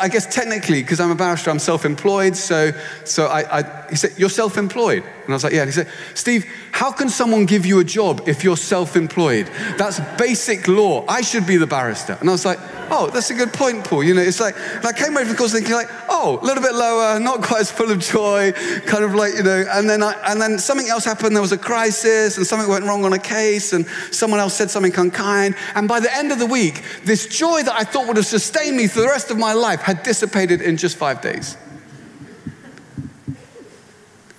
I 0.00 0.08
guess 0.08 0.32
technically, 0.34 0.80
because 0.82 0.98
I'm 0.98 1.10
a 1.10 1.14
barrister, 1.14 1.50
I'm 1.50 1.58
self-employed. 1.58 2.36
So, 2.36 2.72
so 3.04 3.26
I, 3.26 3.58
I, 3.58 3.88
he 3.90 3.96
said, 3.96 4.12
you're 4.16 4.30
self-employed. 4.30 5.02
And 5.02 5.28
I 5.28 5.32
was 5.32 5.44
like, 5.44 5.52
yeah. 5.52 5.60
And 5.60 5.68
he 5.68 5.74
said, 5.74 5.88
Steve, 6.14 6.46
how 6.72 6.90
can 6.90 7.10
someone 7.10 7.44
give 7.44 7.66
you 7.66 7.80
a 7.80 7.84
job 7.84 8.22
if 8.26 8.42
you're 8.42 8.56
self-employed? 8.56 9.50
That's 9.76 10.00
basic 10.18 10.66
law. 10.68 11.04
I 11.06 11.20
should 11.20 11.46
be 11.46 11.58
the 11.58 11.66
barrister. 11.66 12.16
And 12.18 12.30
I 12.30 12.32
was 12.32 12.46
like, 12.46 12.58
oh, 12.90 13.10
that's 13.10 13.30
a 13.30 13.34
good 13.34 13.52
point, 13.52 13.84
Paul. 13.84 14.02
You 14.02 14.14
know, 14.14 14.22
it's 14.22 14.40
like, 14.40 14.56
and 14.56 14.86
I 14.86 14.92
came 14.92 15.12
away 15.12 15.22
from 15.22 15.32
the 15.32 15.36
course 15.36 15.52
thinking 15.52 15.74
like, 15.74 15.88
oh, 16.08 16.40
a 16.40 16.44
little 16.44 16.62
bit 16.62 16.74
lower, 16.74 17.20
not 17.20 17.42
quite 17.42 17.60
as 17.60 17.70
full 17.70 17.90
of 17.90 17.98
joy, 17.98 18.52
kind 18.86 19.04
of 19.04 19.14
like, 19.14 19.34
you 19.34 19.42
know, 19.42 19.64
and 19.70 19.88
then, 19.88 20.02
I, 20.02 20.14
and 20.26 20.40
then 20.40 20.58
something 20.58 20.88
else 20.88 21.04
happened. 21.04 21.36
There 21.36 21.42
was 21.42 21.52
a 21.52 21.58
crisis 21.58 22.38
and 22.38 22.46
something 22.46 22.68
went 22.68 22.84
wrong 22.84 23.04
on 23.04 23.12
a 23.12 23.18
case 23.18 23.72
and 23.72 23.86
someone 24.10 24.40
else 24.40 24.54
said 24.54 24.70
something 24.70 24.96
unkind. 24.96 25.54
And 25.74 25.86
by 25.90 26.00
the 26.00 26.14
end 26.16 26.32
of 26.32 26.38
the 26.38 26.46
week, 26.46 26.82
this 27.04 27.26
joy 27.26 27.62
that 27.62 27.74
I 27.74 27.84
thought 27.84 28.06
would 28.06 28.16
have 28.16 28.26
sustained 28.26 28.76
me 28.76 28.86
for 28.86 29.00
the 29.00 29.08
rest 29.08 29.30
of 29.30 29.36
my 29.36 29.52
life 29.52 29.80
had 29.80 30.02
dissipated 30.02 30.62
in 30.62 30.76
just 30.76 30.96
five 30.96 31.20
days. 31.20 31.56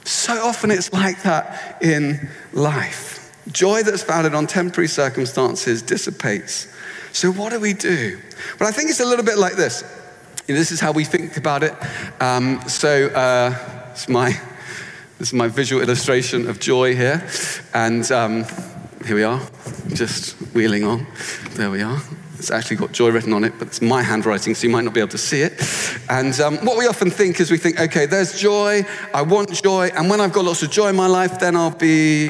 So 0.05 0.33
often 0.33 0.71
it's 0.71 0.91
like 0.91 1.21
that 1.23 1.83
in 1.83 2.29
life. 2.53 3.33
Joy 3.51 3.83
that's 3.83 4.01
founded 4.01 4.33
on 4.33 4.47
temporary 4.47 4.87
circumstances 4.87 5.81
dissipates 5.81 6.67
so, 7.13 7.31
what 7.31 7.51
do 7.51 7.59
we 7.59 7.73
do? 7.73 8.19
Well, 8.59 8.69
I 8.69 8.71
think 8.71 8.89
it's 8.89 9.01
a 9.01 9.05
little 9.05 9.25
bit 9.25 9.37
like 9.37 9.53
this. 9.53 9.83
This 10.47 10.71
is 10.71 10.79
how 10.79 10.93
we 10.93 11.03
think 11.03 11.35
about 11.35 11.61
it. 11.61 11.73
Um, 12.21 12.61
so, 12.67 13.07
uh, 13.07 13.91
it's 13.91 14.07
my, 14.07 14.31
this 15.19 15.27
is 15.27 15.33
my 15.33 15.49
visual 15.49 15.81
illustration 15.81 16.47
of 16.47 16.59
joy 16.59 16.95
here. 16.95 17.27
And 17.73 18.09
um, 18.13 18.45
here 19.05 19.15
we 19.15 19.23
are, 19.23 19.41
just 19.89 20.35
wheeling 20.53 20.83
on. 20.83 21.07
There 21.51 21.71
we 21.71 21.81
are. 21.81 22.01
It's 22.37 22.51
actually 22.51 22.77
got 22.77 22.91
joy 22.91 23.09
written 23.09 23.33
on 23.33 23.43
it, 23.43 23.53
but 23.59 23.67
it's 23.67 23.81
my 23.81 24.01
handwriting, 24.01 24.55
so 24.55 24.67
you 24.67 24.73
might 24.73 24.83
not 24.83 24.93
be 24.93 24.99
able 24.99 25.09
to 25.09 25.17
see 25.17 25.41
it. 25.41 25.61
And 26.09 26.39
um, 26.39 26.57
what 26.65 26.77
we 26.77 26.87
often 26.87 27.11
think 27.11 27.39
is 27.39 27.51
we 27.51 27.57
think, 27.57 27.79
okay, 27.79 28.05
there's 28.05 28.39
joy, 28.39 28.85
I 29.13 29.21
want 29.21 29.51
joy, 29.61 29.91
and 29.95 30.09
when 30.09 30.21
I've 30.21 30.33
got 30.33 30.45
lots 30.45 30.63
of 30.63 30.71
joy 30.71 30.89
in 30.89 30.95
my 30.95 31.07
life, 31.07 31.39
then 31.39 31.55
I'll 31.55 31.71
be 31.71 32.29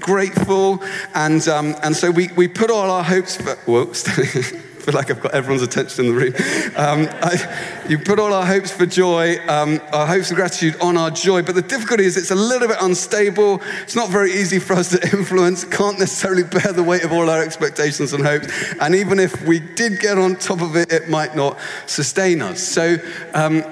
grateful. 0.00 0.82
And, 1.14 1.46
um, 1.48 1.74
and 1.82 1.94
so 1.94 2.10
we, 2.10 2.28
we 2.36 2.48
put 2.48 2.70
all 2.70 2.90
our 2.90 3.04
hopes, 3.04 3.36
whoa, 3.66 3.82
I 4.06 4.62
feel 4.86 4.94
like 4.94 5.10
I've 5.10 5.20
got 5.20 5.34
everyone's 5.34 5.62
attention 5.62 6.06
in 6.06 6.14
the 6.14 6.20
room. 6.20 6.32
Um, 6.76 7.08
I, 7.20 7.84
you 7.88 7.98
put 7.98 8.20
all 8.20 8.32
our 8.32 8.46
hopes 8.46 8.70
for 8.70 8.86
joy, 8.86 9.36
um, 9.48 9.80
our 9.92 10.06
hopes 10.06 10.28
and 10.30 10.36
gratitude 10.36 10.80
on 10.80 10.96
our 10.96 11.10
joy, 11.10 11.42
but 11.42 11.56
the 11.56 11.62
difficulty 11.62 12.04
is 12.04 12.16
it's 12.16 12.30
a 12.30 12.36
little 12.36 12.68
bit 12.68 12.76
unstable. 12.80 13.60
It's 13.82 13.96
not 13.96 14.10
very 14.10 14.32
easy 14.32 14.60
for 14.60 14.74
us 14.74 14.90
to 14.90 15.02
influence, 15.16 15.64
can't 15.64 15.98
necessarily 15.98 16.44
bear 16.44 16.72
the 16.72 16.84
weight 16.84 17.02
of 17.02 17.10
all 17.10 17.28
our 17.28 17.42
expectations 17.42 18.12
and 18.12 18.24
hopes. 18.24 18.46
And 18.80 18.94
even 18.94 19.18
if 19.18 19.42
we 19.42 19.58
did 19.58 19.98
get 19.98 20.18
on 20.18 20.36
top 20.36 20.60
of 20.60 20.76
it, 20.76 20.92
it 20.92 21.08
might 21.08 21.34
not 21.34 21.58
sustain 21.86 22.40
us. 22.40 22.62
So 22.62 22.96
um, 23.34 23.64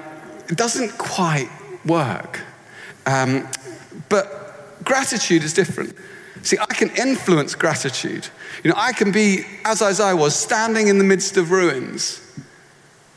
it 0.49 0.57
doesn't 0.57 0.97
quite 0.97 1.49
work. 1.85 2.41
Um, 3.05 3.47
but 4.09 4.83
gratitude 4.83 5.45
is 5.45 5.53
different. 5.53 5.95
See, 6.45 6.57
I 6.59 6.67
can 6.67 6.91
influence 6.91 7.55
gratitude. 7.55 8.27
You 8.63 8.69
know, 8.69 8.77
I 8.77 8.93
can 8.93 9.11
be, 9.11 9.45
as 9.65 9.81
Isaiah 9.81 10.15
was, 10.15 10.35
standing 10.35 10.89
in 10.89 10.99
the 10.99 11.03
midst 11.03 11.37
of 11.37 11.49
ruins 11.49 12.21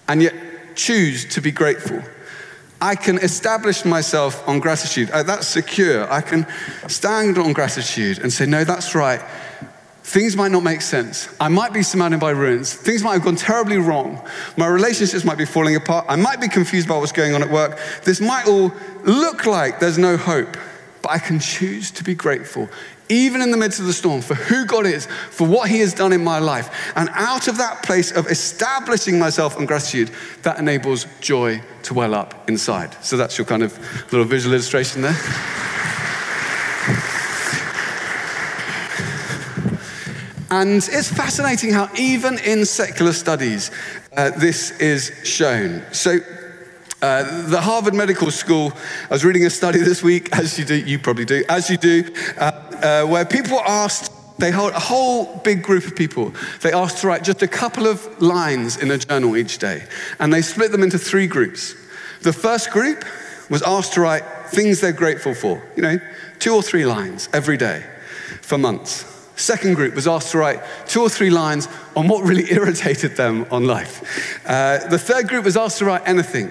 and 0.08 0.22
yet 0.22 0.34
choose 0.74 1.26
to 1.34 1.42
be 1.42 1.50
grateful. 1.50 2.02
I 2.80 2.94
can 2.94 3.18
establish 3.18 3.84
myself 3.84 4.48
on 4.48 4.60
gratitude. 4.60 5.10
Uh, 5.10 5.24
that's 5.24 5.46
secure. 5.46 6.10
I 6.10 6.22
can 6.22 6.46
stand 6.86 7.36
on 7.36 7.52
gratitude 7.52 8.18
and 8.20 8.32
say, 8.32 8.46
no, 8.46 8.64
that's 8.64 8.94
right. 8.94 9.20
Things 10.04 10.34
might 10.34 10.52
not 10.52 10.62
make 10.62 10.80
sense. 10.80 11.28
I 11.38 11.48
might 11.48 11.74
be 11.74 11.82
surrounded 11.82 12.20
by 12.20 12.30
ruins. 12.30 12.72
Things 12.72 13.02
might 13.02 13.12
have 13.12 13.24
gone 13.24 13.36
terribly 13.36 13.76
wrong. 13.76 14.26
My 14.56 14.68
relationships 14.68 15.22
might 15.22 15.36
be 15.36 15.44
falling 15.44 15.76
apart. 15.76 16.06
I 16.08 16.16
might 16.16 16.40
be 16.40 16.48
confused 16.48 16.86
about 16.86 17.00
what's 17.00 17.12
going 17.12 17.34
on 17.34 17.42
at 17.42 17.50
work. 17.50 17.78
This 18.04 18.22
might 18.22 18.48
all 18.48 18.72
look 19.04 19.44
like 19.44 19.80
there's 19.80 19.98
no 19.98 20.16
hope. 20.16 20.56
But 21.02 21.12
I 21.12 21.18
can 21.18 21.38
choose 21.38 21.90
to 21.92 22.04
be 22.04 22.14
grateful, 22.14 22.68
even 23.08 23.40
in 23.40 23.50
the 23.50 23.56
midst 23.56 23.80
of 23.80 23.86
the 23.86 23.92
storm, 23.92 24.20
for 24.20 24.34
who 24.34 24.66
God 24.66 24.86
is, 24.86 25.06
for 25.30 25.46
what 25.46 25.70
He 25.70 25.80
has 25.80 25.94
done 25.94 26.12
in 26.12 26.22
my 26.22 26.38
life. 26.38 26.92
And 26.96 27.08
out 27.12 27.48
of 27.48 27.58
that 27.58 27.82
place 27.82 28.12
of 28.12 28.26
establishing 28.26 29.18
myself 29.18 29.56
on 29.56 29.66
gratitude, 29.66 30.10
that 30.42 30.58
enables 30.58 31.06
joy 31.20 31.62
to 31.84 31.94
well 31.94 32.14
up 32.14 32.48
inside. 32.48 32.96
So 33.04 33.16
that's 33.16 33.38
your 33.38 33.46
kind 33.46 33.62
of 33.62 33.78
little 34.12 34.26
visual 34.26 34.54
illustration 34.54 35.02
there. 35.02 35.16
And 40.50 40.76
it's 40.76 41.12
fascinating 41.12 41.72
how, 41.72 41.90
even 41.94 42.38
in 42.38 42.64
secular 42.64 43.12
studies, 43.12 43.70
uh, 44.16 44.30
this 44.30 44.70
is 44.80 45.12
shown. 45.22 45.82
So, 45.92 46.20
uh, 47.00 47.46
the 47.48 47.60
Harvard 47.60 47.94
Medical 47.94 48.30
School, 48.30 48.72
I 49.04 49.14
was 49.14 49.24
reading 49.24 49.46
a 49.46 49.50
study 49.50 49.78
this 49.78 50.02
week, 50.02 50.36
as 50.36 50.58
you 50.58 50.64
do, 50.64 50.74
you 50.74 50.98
probably 50.98 51.24
do, 51.24 51.44
as 51.48 51.70
you 51.70 51.76
do, 51.76 52.12
uh, 52.36 52.50
uh, 52.82 53.06
where 53.06 53.24
people 53.24 53.60
asked, 53.60 54.12
they 54.38 54.50
hold 54.50 54.72
a 54.72 54.80
whole 54.80 55.36
big 55.44 55.62
group 55.62 55.86
of 55.86 55.94
people, 55.94 56.32
they 56.60 56.72
asked 56.72 56.98
to 56.98 57.06
write 57.06 57.22
just 57.22 57.42
a 57.42 57.48
couple 57.48 57.86
of 57.86 58.20
lines 58.20 58.76
in 58.76 58.90
a 58.90 58.98
journal 58.98 59.36
each 59.36 59.58
day. 59.58 59.84
And 60.18 60.32
they 60.32 60.42
split 60.42 60.72
them 60.72 60.82
into 60.82 60.98
three 60.98 61.26
groups. 61.26 61.74
The 62.22 62.32
first 62.32 62.70
group 62.70 63.04
was 63.48 63.62
asked 63.62 63.94
to 63.94 64.00
write 64.00 64.24
things 64.48 64.80
they're 64.80 64.92
grateful 64.92 65.34
for, 65.34 65.62
you 65.76 65.82
know, 65.82 65.98
two 66.40 66.54
or 66.54 66.62
three 66.62 66.84
lines 66.84 67.28
every 67.32 67.56
day 67.56 67.84
for 68.42 68.58
months. 68.58 69.17
Second 69.38 69.74
group 69.74 69.94
was 69.94 70.08
asked 70.08 70.32
to 70.32 70.38
write 70.38 70.60
two 70.86 71.00
or 71.00 71.08
three 71.08 71.30
lines 71.30 71.68
on 71.94 72.08
what 72.08 72.24
really 72.24 72.50
irritated 72.52 73.16
them 73.16 73.46
on 73.52 73.66
life. 73.66 74.40
Uh, 74.44 74.86
the 74.88 74.98
third 74.98 75.28
group 75.28 75.44
was 75.44 75.56
asked 75.56 75.78
to 75.78 75.84
write 75.84 76.02
anything. 76.06 76.50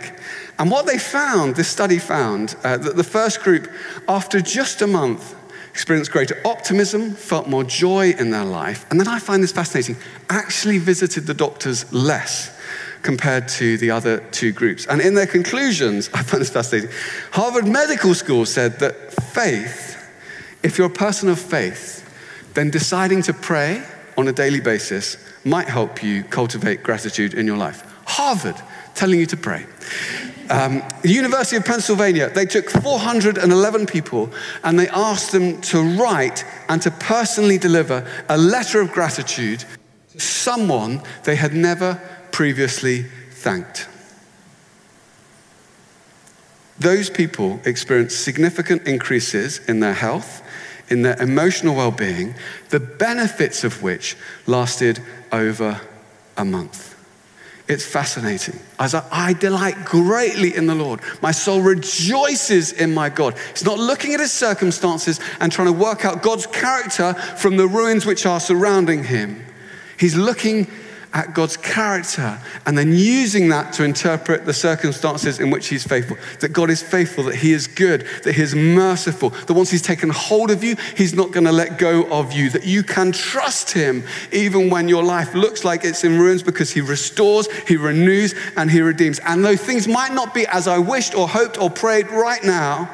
And 0.58 0.72
what 0.72 0.86
they 0.86 0.98
found, 0.98 1.56
this 1.56 1.68
study 1.68 2.00
found, 2.00 2.56
uh, 2.64 2.78
that 2.78 2.96
the 2.96 3.04
first 3.04 3.42
group, 3.42 3.70
after 4.08 4.40
just 4.40 4.82
a 4.82 4.88
month, 4.88 5.36
experienced 5.70 6.12
greater 6.12 6.40
optimism, 6.46 7.12
felt 7.12 7.48
more 7.48 7.66
joy 7.66 8.12
in 8.18 8.32
their 8.32 8.46
life. 8.46 8.86
And 8.90 9.00
then 9.00 9.08
I 9.10 9.20
find 9.20 9.44
this 9.44 9.52
fascinating, 9.52 9.98
actually 10.30 10.78
visited 10.78 11.28
the 11.28 11.34
doctors 11.34 11.92
less 11.94 12.58
compared 13.02 13.50
to 13.50 13.78
the 13.78 13.92
other 13.92 14.20
two 14.32 14.54
groups. 14.54 14.88
And 14.88 15.02
in 15.02 15.14
their 15.14 15.28
conclusions, 15.28 16.10
I 16.14 16.24
find 16.24 16.40
this 16.40 16.50
fascinating. 16.50 16.90
Harvard 17.32 17.68
Medical 17.68 18.16
School 18.16 18.46
said 18.46 18.80
that 18.80 19.12
faith, 19.12 20.10
if 20.64 20.78
you're 20.78 20.88
a 20.88 20.90
person 20.90 21.28
of 21.28 21.38
faith, 21.38 22.07
then 22.58 22.72
deciding 22.72 23.22
to 23.22 23.34
pray 23.34 23.84
on 24.18 24.28
a 24.28 24.34
daily 24.34 24.60
basis 24.60 25.16
might 25.46 25.70
help 25.70 26.02
you 26.02 26.24
cultivate 26.24 26.82
gratitude 26.82 27.36
in 27.36 27.46
your 27.46 27.56
life. 27.56 27.84
Harvard 28.08 28.56
telling 28.96 29.20
you 29.20 29.28
to 29.28 29.38
pray. 29.38 29.64
Um, 30.50 30.82
the 31.04 31.12
University 31.12 31.56
of 31.58 31.66
Pennsylvania, 31.66 32.32
they 32.32 32.48
took 32.48 32.68
411 32.68 33.86
people 33.86 34.32
and 34.64 34.80
they 34.80 34.88
asked 34.90 35.34
them 35.34 35.62
to 35.62 35.84
write 36.00 36.46
and 36.68 36.82
to 36.82 36.90
personally 36.90 37.60
deliver 37.60 38.10
a 38.28 38.38
letter 38.40 38.82
of 38.82 38.92
gratitude 38.92 39.64
to 40.14 40.20
someone 40.20 41.04
they 41.26 41.36
had 41.36 41.54
never 41.54 42.02
previously 42.32 43.04
thanked. 43.30 43.88
Those 46.80 47.12
people 47.12 47.60
experienced 47.66 48.24
significant 48.24 48.88
increases 48.88 49.60
in 49.68 49.80
their 49.80 49.94
health, 49.94 50.42
in 50.90 51.02
their 51.02 51.22
emotional 51.22 51.76
well 51.76 51.92
being, 51.92 52.36
the 52.70 52.80
benefits 52.80 53.64
of 53.64 53.82
which 53.84 54.16
lasted 54.46 55.00
over 55.32 55.82
a 56.38 56.46
month. 56.46 56.96
It's 57.68 57.86
fascinating. 57.86 58.60
As 58.80 58.96
I, 58.96 59.06
I, 59.12 59.34
delight 59.34 59.84
greatly 59.84 60.56
in 60.56 60.68
the 60.68 60.76
Lord, 60.76 61.02
my 61.22 61.32
soul 61.32 61.62
rejoices 61.62 62.72
in 62.72 62.94
my 62.94 63.10
God. 63.10 63.36
It's 63.50 63.66
not 63.66 63.78
looking 63.78 64.14
at 64.14 64.22
his 64.22 64.32
circumstances 64.32 65.20
and 65.42 65.52
trying 65.52 65.68
to 65.68 65.74
work 65.74 66.06
out 66.06 66.24
God's 66.24 66.48
character 66.48 67.14
from 67.14 67.58
the 67.58 67.68
ruins 67.68 68.06
which 68.06 68.26
are 68.26 68.40
surrounding 68.40 69.04
him. 69.04 69.44
He's 70.00 70.16
looking 70.16 70.68
at 71.18 71.34
God's 71.34 71.58
character 71.58 72.40
and 72.68 72.78
then 72.78 72.94
using 72.94 73.50
that 73.50 73.74
to 73.74 73.84
interpret 73.84 74.46
the 74.46 74.54
circumstances 74.54 75.40
in 75.40 75.50
which 75.50 75.68
He's 75.68 75.84
faithful. 75.84 76.16
That 76.42 76.50
God 76.50 76.70
is 76.70 76.84
faithful, 76.84 77.24
that 77.24 77.36
He 77.38 77.54
is 77.54 77.66
good, 77.66 78.06
that 78.24 78.36
He 78.36 78.42
is 78.44 78.54
merciful, 78.54 79.32
that 79.32 79.54
once 79.54 79.72
He's 79.72 79.82
taken 79.82 80.10
hold 80.10 80.52
of 80.52 80.64
you, 80.64 80.76
He's 80.96 81.16
not 81.16 81.32
going 81.32 81.46
to 81.46 81.52
let 81.52 81.80
go 81.80 82.06
of 82.12 82.34
you, 82.34 82.52
that 82.52 82.68
you 82.68 82.84
can 82.84 83.12
trust 83.12 83.72
Him 83.72 84.04
even 84.32 84.70
when 84.70 84.88
your 84.88 85.04
life 85.04 85.34
looks 85.34 85.66
like 85.66 85.84
it's 85.84 86.04
in 86.04 86.20
ruins 86.20 86.44
because 86.44 86.70
He 86.70 86.82
restores, 86.82 87.52
He 87.68 87.78
renews, 87.78 88.36
and 88.56 88.70
He 88.70 88.82
redeems. 88.82 89.18
And 89.20 89.44
though 89.44 89.58
things 89.58 89.88
might 89.88 90.14
not 90.14 90.36
be 90.36 90.46
as 90.46 90.68
I 90.68 90.78
wished 90.78 91.16
or 91.16 91.28
hoped 91.28 91.60
or 91.60 91.72
prayed 91.72 92.12
right 92.12 92.44
now, 92.44 92.92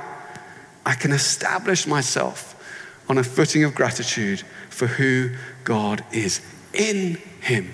I 0.86 0.96
can 0.96 1.12
establish 1.12 1.86
myself 1.86 2.52
on 3.10 3.18
a 3.18 3.24
footing 3.24 3.66
of 3.66 3.76
gratitude 3.76 4.44
for 4.70 4.88
who 4.88 5.32
God 5.66 6.06
is 6.14 6.40
in 6.74 7.16
Him 7.42 7.74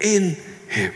in 0.00 0.36
Him. 0.68 0.92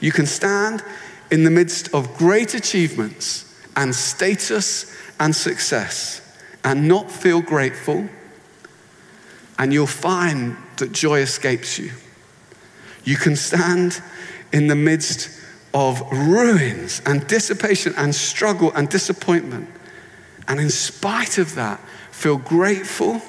You 0.00 0.12
can 0.12 0.26
stand 0.26 0.82
in 1.30 1.44
the 1.44 1.50
midst 1.50 1.92
of 1.94 2.16
great 2.16 2.54
achievements 2.54 3.54
and 3.76 3.94
status 3.94 4.94
and 5.18 5.34
success 5.34 6.20
and 6.62 6.88
not 6.88 7.10
feel 7.10 7.40
grateful, 7.40 8.08
and 9.58 9.72
you'll 9.72 9.86
find 9.86 10.56
that 10.76 10.92
joy 10.92 11.20
escapes 11.20 11.78
you. 11.78 11.90
You 13.04 13.16
can 13.16 13.36
stand 13.36 14.00
in 14.52 14.66
the 14.66 14.74
midst 14.74 15.30
of 15.72 16.00
ruins 16.10 17.02
and 17.04 17.26
dissipation 17.26 17.94
and 17.96 18.14
struggle 18.14 18.72
and 18.72 18.88
disappointment, 18.88 19.68
and 20.48 20.60
in 20.60 20.70
spite 20.70 21.38
of 21.38 21.54
that, 21.56 21.80
feel 22.10 22.38
grateful 22.38 23.20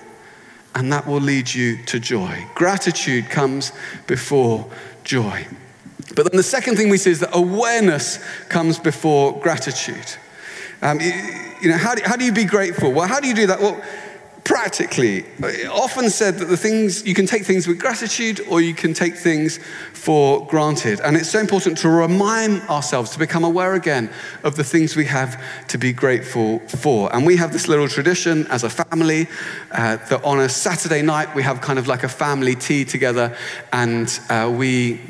and 0.75 0.91
that 0.91 1.07
will 1.07 1.21
lead 1.21 1.53
you 1.53 1.77
to 1.85 1.99
joy. 1.99 2.45
Gratitude 2.53 3.29
comes 3.29 3.71
before 4.07 4.69
joy. 5.03 5.47
But 6.15 6.29
then 6.29 6.37
the 6.37 6.43
second 6.43 6.75
thing 6.75 6.89
we 6.89 6.97
see 6.97 7.11
is 7.11 7.21
that 7.21 7.35
awareness 7.35 8.19
comes 8.49 8.77
before 8.77 9.39
gratitude. 9.39 10.17
Um, 10.81 10.99
you, 10.99 11.11
you, 11.61 11.69
know, 11.69 11.77
how 11.77 11.95
do, 11.95 12.01
how 12.05 12.17
do 12.17 12.25
you 12.25 12.33
be 12.33 12.43
grateful? 12.43 12.91
Well, 12.91 13.07
how 13.07 13.19
do 13.19 13.27
you 13.27 13.33
do 13.33 13.47
that? 13.47 13.59
Well, 13.59 13.81
practically, 14.45 15.25
often 15.71 16.09
said 16.09 16.37
that 16.37 16.45
the 16.45 16.55
things, 16.55 17.05
you 17.05 17.15
can 17.15 17.25
take 17.25 17.43
things 17.43 17.67
with 17.67 17.79
gratitude 17.79 18.39
or 18.47 18.61
you 18.61 18.75
can 18.75 18.93
take 18.93 19.15
things 19.15 19.59
for 19.91 20.45
granted. 20.45 21.01
And 21.01 21.17
it's 21.17 21.29
so 21.29 21.39
important 21.39 21.79
to 21.79 21.89
remind 21.89 22.61
ourselves 22.69 23.09
to 23.11 23.19
become 23.19 23.43
aware 23.43 23.73
again 23.73 24.09
of 24.43 24.55
the 24.55 24.63
things 24.63 24.95
we 24.95 25.05
have 25.05 25.43
to 25.69 25.79
be 25.79 25.91
grateful 25.91 26.59
for. 26.67 27.13
And 27.13 27.25
we 27.25 27.35
have 27.37 27.51
this 27.51 27.67
little 27.67 27.87
tradition 27.87 28.45
as 28.47 28.63
a 28.63 28.69
family 28.69 29.27
uh, 29.71 29.97
that 30.09 30.23
on 30.23 30.39
a 30.39 30.47
Saturday 30.47 31.01
night 31.01 31.33
we 31.33 31.41
have 31.41 31.59
kind 31.59 31.79
of 31.79 31.87
like 31.87 32.03
a 32.03 32.09
family 32.09 32.55
tea 32.55 32.85
together 32.85 33.35
and 33.73 34.19
uh, 34.29 34.53
we, 34.55 35.01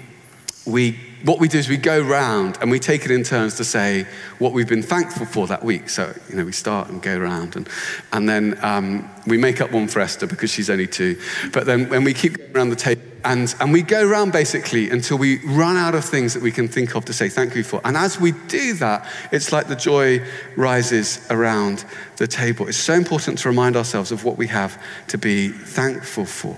we 0.65 0.97
what 1.25 1.39
we 1.39 1.47
do 1.47 1.57
is 1.57 1.67
we 1.67 1.77
go 1.77 1.99
round 1.99 2.57
and 2.61 2.69
we 2.69 2.79
take 2.79 3.03
it 3.03 3.11
in 3.11 3.23
turns 3.23 3.55
to 3.55 3.63
say 3.63 4.05
what 4.37 4.53
we've 4.53 4.67
been 4.67 4.83
thankful 4.83 5.25
for 5.25 5.47
that 5.47 5.63
week. 5.63 5.89
So, 5.89 6.13
you 6.29 6.35
know, 6.35 6.45
we 6.45 6.51
start 6.51 6.89
and 6.89 7.01
go 7.01 7.17
round 7.17 7.55
and, 7.55 7.67
and 8.13 8.29
then 8.29 8.63
um, 8.63 9.09
we 9.25 9.37
make 9.37 9.59
up 9.59 9.71
one 9.71 9.87
for 9.87 10.01
Esther 10.01 10.27
because 10.27 10.51
she's 10.51 10.69
only 10.69 10.85
two. 10.85 11.19
But 11.51 11.65
then 11.65 11.89
when 11.89 12.03
we 12.03 12.13
keep 12.13 12.37
going 12.37 12.55
around 12.55 12.69
the 12.69 12.75
table 12.75 13.01
and, 13.23 13.55
and 13.59 13.73
we 13.73 13.81
go 13.81 14.07
around 14.07 14.33
basically 14.33 14.91
until 14.91 15.17
we 15.17 15.43
run 15.45 15.77
out 15.77 15.95
of 15.95 16.05
things 16.05 16.35
that 16.35 16.43
we 16.43 16.51
can 16.51 16.67
think 16.67 16.95
of 16.95 17.05
to 17.05 17.13
say 17.13 17.27
thank 17.27 17.55
you 17.55 17.63
for. 17.63 17.81
And 17.83 17.97
as 17.97 18.19
we 18.19 18.33
do 18.47 18.75
that, 18.75 19.09
it's 19.31 19.51
like 19.51 19.67
the 19.67 19.75
joy 19.75 20.23
rises 20.55 21.25
around 21.31 21.85
the 22.17 22.27
table. 22.27 22.67
It's 22.67 22.77
so 22.77 22.93
important 22.93 23.39
to 23.39 23.49
remind 23.49 23.75
ourselves 23.75 24.11
of 24.11 24.23
what 24.23 24.37
we 24.37 24.45
have 24.47 24.79
to 25.07 25.17
be 25.17 25.49
thankful 25.49 26.25
for. 26.25 26.55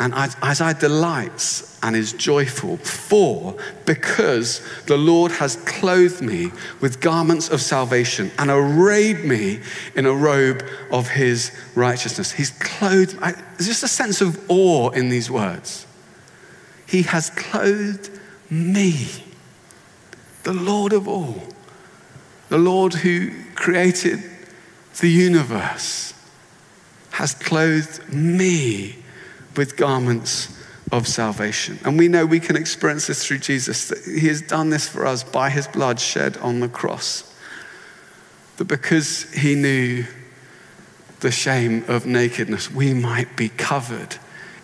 And 0.00 0.14
Isaiah 0.14 0.74
delights 0.74 1.76
and 1.82 1.96
is 1.96 2.12
joyful, 2.12 2.76
for 2.76 3.56
because 3.84 4.62
the 4.86 4.96
Lord 4.96 5.32
has 5.32 5.56
clothed 5.56 6.22
me 6.22 6.52
with 6.80 7.00
garments 7.00 7.48
of 7.50 7.60
salvation 7.60 8.30
and 8.38 8.48
arrayed 8.48 9.24
me 9.24 9.60
in 9.96 10.06
a 10.06 10.12
robe 10.12 10.64
of 10.92 11.08
his 11.08 11.50
righteousness. 11.74 12.30
He's 12.30 12.50
clothed, 12.50 13.18
I, 13.20 13.32
there's 13.32 13.66
just 13.66 13.82
a 13.82 13.88
sense 13.88 14.20
of 14.20 14.38
awe 14.48 14.90
in 14.90 15.08
these 15.08 15.32
words. 15.32 15.84
He 16.86 17.02
has 17.02 17.30
clothed 17.30 18.10
me, 18.48 19.08
the 20.44 20.54
Lord 20.54 20.92
of 20.92 21.08
all, 21.08 21.42
the 22.50 22.58
Lord 22.58 22.94
who 22.94 23.32
created 23.56 24.22
the 25.00 25.08
universe, 25.08 26.14
has 27.10 27.34
clothed 27.34 28.12
me 28.12 28.96
with 29.58 29.76
garments 29.76 30.56
of 30.90 31.06
salvation. 31.06 31.78
And 31.84 31.98
we 31.98 32.08
know 32.08 32.24
we 32.24 32.40
can 32.40 32.56
experience 32.56 33.08
this 33.08 33.26
through 33.26 33.40
Jesus, 33.40 33.88
that 33.88 34.02
He 34.04 34.28
has 34.28 34.40
done 34.40 34.70
this 34.70 34.88
for 34.88 35.04
us 35.04 35.22
by 35.22 35.50
His 35.50 35.68
blood 35.68 36.00
shed 36.00 36.38
on 36.38 36.60
the 36.60 36.68
cross. 36.68 37.34
That 38.56 38.64
because 38.64 39.30
He 39.32 39.54
knew 39.54 40.06
the 41.20 41.30
shame 41.30 41.84
of 41.88 42.06
nakedness, 42.06 42.70
we 42.70 42.94
might 42.94 43.36
be 43.36 43.50
covered 43.50 44.16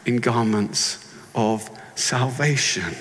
in 0.07 0.19
garments 0.19 1.15
of 1.35 1.69
salvation. 1.95 2.95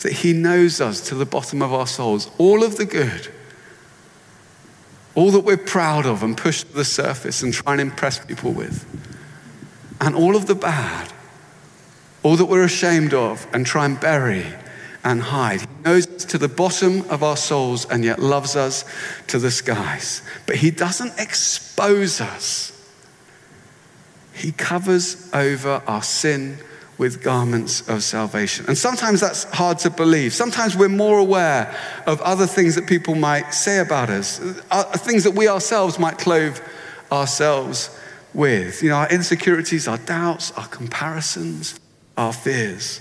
That 0.00 0.12
He 0.12 0.32
knows 0.32 0.80
us 0.80 1.00
to 1.08 1.16
the 1.16 1.26
bottom 1.26 1.62
of 1.62 1.72
our 1.72 1.86
souls, 1.86 2.30
all 2.38 2.62
of 2.62 2.76
the 2.76 2.84
good, 2.84 3.28
all 5.14 5.32
that 5.32 5.40
we're 5.40 5.56
proud 5.56 6.06
of 6.06 6.22
and 6.22 6.36
push 6.36 6.62
to 6.62 6.72
the 6.72 6.84
surface 6.84 7.42
and 7.42 7.52
try 7.52 7.72
and 7.72 7.80
impress 7.80 8.24
people 8.24 8.52
with, 8.52 8.86
and 10.00 10.14
all 10.14 10.36
of 10.36 10.46
the 10.46 10.54
bad 10.54 11.12
all 12.22 12.36
that 12.36 12.46
we're 12.46 12.64
ashamed 12.64 13.14
of 13.14 13.46
and 13.52 13.64
try 13.64 13.86
and 13.86 13.98
bury 13.98 14.44
and 15.02 15.22
hide. 15.22 15.60
He 15.60 15.66
knows 15.84 16.06
us 16.06 16.24
to 16.26 16.38
the 16.38 16.48
bottom 16.48 17.02
of 17.10 17.22
our 17.22 17.36
souls 17.36 17.86
and 17.86 18.04
yet 18.04 18.18
loves 18.18 18.56
us 18.56 18.84
to 19.28 19.38
the 19.38 19.50
skies. 19.50 20.22
But 20.46 20.56
He 20.56 20.70
doesn't 20.70 21.18
expose 21.18 22.20
us, 22.20 22.72
He 24.34 24.52
covers 24.52 25.30
over 25.32 25.82
our 25.86 26.02
sin 26.02 26.58
with 26.98 27.22
garments 27.22 27.88
of 27.88 28.02
salvation. 28.02 28.66
And 28.68 28.76
sometimes 28.76 29.22
that's 29.22 29.44
hard 29.44 29.78
to 29.78 29.90
believe. 29.90 30.34
Sometimes 30.34 30.76
we're 30.76 30.90
more 30.90 31.18
aware 31.18 31.74
of 32.06 32.20
other 32.20 32.46
things 32.46 32.74
that 32.74 32.86
people 32.86 33.14
might 33.14 33.54
say 33.54 33.78
about 33.78 34.10
us, 34.10 34.38
uh, 34.70 34.84
things 34.98 35.24
that 35.24 35.30
we 35.30 35.48
ourselves 35.48 35.98
might 35.98 36.18
clothe 36.18 36.60
ourselves 37.10 37.98
with. 38.34 38.82
You 38.82 38.90
know, 38.90 38.96
our 38.96 39.08
insecurities, 39.08 39.88
our 39.88 39.98
doubts, 39.98 40.52
our 40.52 40.66
comparisons 40.68 41.80
our 42.20 42.32
fears. 42.34 43.00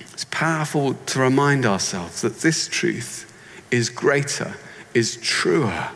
It's 0.00 0.24
powerful 0.24 0.94
to 0.94 1.20
remind 1.20 1.64
ourselves 1.64 2.22
that 2.22 2.40
this 2.40 2.66
truth 2.66 3.32
is 3.70 3.88
greater, 3.88 4.54
is 4.92 5.16
truer 5.18 5.90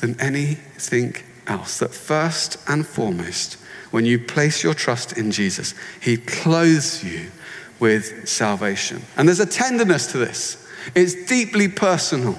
than 0.00 0.18
anything 0.20 1.16
else. 1.48 1.80
That 1.80 1.92
first 1.92 2.58
and 2.68 2.86
foremost, 2.86 3.54
when 3.90 4.04
you 4.04 4.20
place 4.20 4.62
your 4.62 4.74
trust 4.74 5.18
in 5.18 5.32
Jesus, 5.32 5.74
He 6.00 6.16
clothes 6.16 7.02
you 7.02 7.32
with 7.80 8.28
salvation. 8.28 9.02
And 9.16 9.26
there's 9.26 9.40
a 9.40 9.46
tenderness 9.46 10.12
to 10.12 10.18
this, 10.18 10.64
it's 10.94 11.26
deeply 11.26 11.66
personal. 11.66 12.38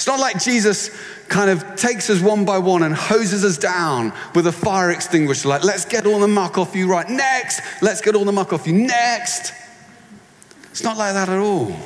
It's 0.00 0.06
not 0.06 0.18
like 0.18 0.42
Jesus 0.42 0.88
kind 1.28 1.50
of 1.50 1.76
takes 1.76 2.08
us 2.08 2.22
one 2.22 2.46
by 2.46 2.56
one 2.56 2.84
and 2.84 2.94
hoses 2.94 3.44
us 3.44 3.58
down 3.58 4.14
with 4.34 4.46
a 4.46 4.50
fire 4.50 4.90
extinguisher, 4.90 5.46
like, 5.46 5.62
let's 5.62 5.84
get 5.84 6.06
all 6.06 6.20
the 6.20 6.26
muck 6.26 6.56
off 6.56 6.74
you 6.74 6.90
right 6.90 7.06
next, 7.06 7.60
let's 7.82 8.00
get 8.00 8.14
all 8.14 8.24
the 8.24 8.32
muck 8.32 8.54
off 8.54 8.66
you 8.66 8.72
next. 8.72 9.52
It's 10.70 10.82
not 10.82 10.96
like 10.96 11.12
that 11.12 11.28
at 11.28 11.38
all. 11.38 11.76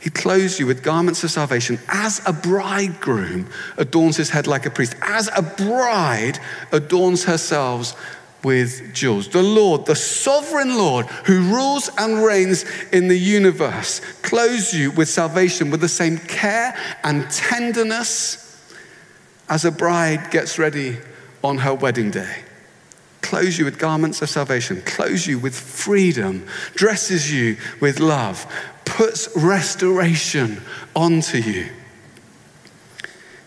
He 0.00 0.10
clothes 0.10 0.60
you 0.60 0.66
with 0.66 0.82
garments 0.82 1.24
of 1.24 1.30
salvation 1.30 1.78
as 1.88 2.20
a 2.26 2.34
bridegroom 2.34 3.48
adorns 3.78 4.18
his 4.18 4.28
head 4.28 4.46
like 4.46 4.66
a 4.66 4.70
priest, 4.70 4.96
as 5.00 5.30
a 5.34 5.40
bride 5.40 6.38
adorns 6.72 7.24
herself 7.24 7.96
with 8.44 8.92
jewels. 8.92 9.28
The 9.28 9.42
Lord, 9.42 9.86
the 9.86 9.96
sovereign 9.96 10.76
Lord 10.76 11.06
who 11.06 11.52
rules 11.52 11.90
and 11.98 12.22
reigns 12.22 12.64
in 12.92 13.08
the 13.08 13.18
universe, 13.18 14.00
clothes 14.22 14.72
you 14.74 14.90
with 14.90 15.08
salvation 15.08 15.70
with 15.70 15.80
the 15.80 15.88
same 15.88 16.18
care 16.18 16.76
and 17.02 17.28
tenderness 17.30 18.40
as 19.48 19.64
a 19.64 19.72
bride 19.72 20.30
gets 20.30 20.58
ready 20.58 20.98
on 21.42 21.58
her 21.58 21.74
wedding 21.74 22.10
day. 22.10 22.42
Clothes 23.22 23.58
you 23.58 23.64
with 23.64 23.78
garments 23.78 24.20
of 24.20 24.28
salvation, 24.28 24.82
clothes 24.82 25.26
you 25.26 25.38
with 25.38 25.58
freedom, 25.58 26.46
dresses 26.74 27.32
you 27.32 27.56
with 27.80 27.98
love, 27.98 28.46
puts 28.84 29.34
restoration 29.34 30.60
onto 30.94 31.38
you 31.38 31.70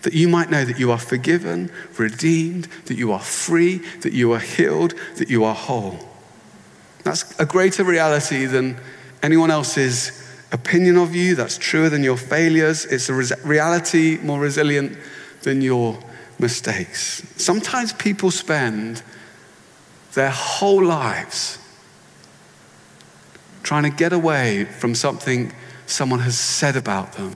that 0.08 0.13
you 0.13 0.30
might 0.30 0.50
know 0.50 0.63
that 0.63 0.80
you 0.80 0.89
are 0.89 0.98
forgiven, 0.98 1.70
redeemed, 1.98 2.63
that 2.86 2.98
you 2.98 3.12
are 3.12 3.20
free, 3.20 3.80
that 4.04 4.13
you 4.13 4.32
are 4.32 4.39
healed, 4.39 4.93
that 5.17 5.30
you 5.30 5.43
are 5.43 5.54
whole. 5.54 6.00
That's 7.04 7.38
a 7.41 7.46
greater 7.46 7.84
reality 7.84 8.46
than 8.46 8.80
anyone 9.22 9.52
else's 9.52 10.26
opinion 10.54 10.96
of 10.96 11.13
you. 11.13 11.36
That's 11.36 11.58
truer 11.58 11.89
than 11.89 12.06
your 12.06 12.15
failures. 12.15 12.86
It's 12.86 13.10
a 13.10 13.13
reality 13.46 14.17
more 14.24 14.39
resilient 14.39 14.98
than 15.41 15.62
your 15.62 16.00
mistakes. 16.39 17.22
Sometimes 17.36 17.91
people 17.91 18.32
spend 18.32 19.04
their 20.13 20.32
whole 20.32 20.86
lives 20.86 21.60
trying 23.62 23.84
to 23.84 23.89
get 23.89 24.13
away 24.13 24.63
from 24.63 24.96
something 24.96 25.52
someone 25.86 26.22
has 26.22 26.39
said 26.39 26.78
about 26.78 27.12
them 27.12 27.36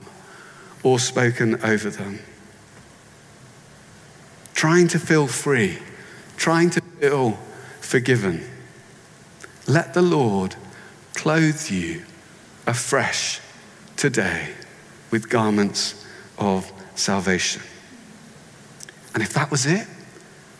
or 0.82 0.98
spoken 0.98 1.62
over 1.62 1.90
them 1.90 2.18
trying 4.62 4.86
to 4.86 4.98
feel 5.00 5.26
free, 5.26 5.76
trying 6.36 6.70
to 6.70 6.80
feel 7.00 7.32
forgiven. 7.80 8.48
Let 9.66 9.92
the 9.92 10.02
Lord 10.02 10.54
clothe 11.14 11.68
you 11.68 12.04
afresh 12.64 13.40
today 13.96 14.54
with 15.10 15.28
garments 15.28 16.06
of 16.38 16.70
salvation. 16.94 17.60
And 19.14 19.22
if 19.24 19.32
that 19.32 19.50
was 19.50 19.66
it, 19.66 19.88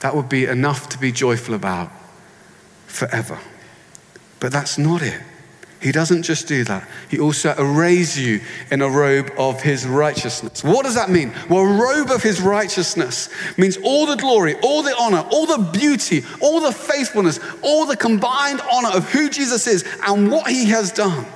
that 0.01 0.17
would 0.17 0.29
be 0.29 0.47
enough 0.47 0.89
to 0.89 0.99
be 0.99 1.13
joyful 1.13 1.55
about 1.55 1.89
forever. 2.89 3.39
But 4.41 4.51
that's 4.51 4.79
not 4.79 5.03
it. 5.03 5.23
He 5.83 5.91
doesn't 5.91 6.23
just 6.23 6.47
do 6.47 6.63
that, 6.65 6.89
He 7.09 7.19
also 7.19 7.55
arrays 7.59 8.19
you 8.19 8.41
in 8.71 8.83
a 8.83 8.89
robe 8.89 9.33
of 9.37 9.61
His 9.61 9.85
righteousness. 9.85 10.63
What 10.63 10.85
does 10.85 10.95
that 10.95 11.11
mean? 11.11 11.33
Well, 11.51 11.63
a 11.63 11.81
robe 11.81 12.11
of 12.11 12.23
His 12.23 12.41
righteousness 12.41 13.29
means 13.59 13.77
all 13.79 14.07
the 14.07 14.15
glory, 14.15 14.55
all 14.63 14.85
the 14.85 14.97
honor, 14.97 15.27
all 15.33 15.47
the 15.47 15.71
beauty, 15.77 16.25
all 16.41 16.61
the 16.61 16.71
faithfulness, 16.71 17.41
all 17.63 17.85
the 17.85 17.97
combined 17.97 18.61
honor 18.61 18.91
of 18.91 19.11
who 19.11 19.29
Jesus 19.29 19.67
is 19.67 19.85
and 20.07 20.31
what 20.31 20.49
He 20.49 20.67
has 20.67 20.93
done. 20.93 21.27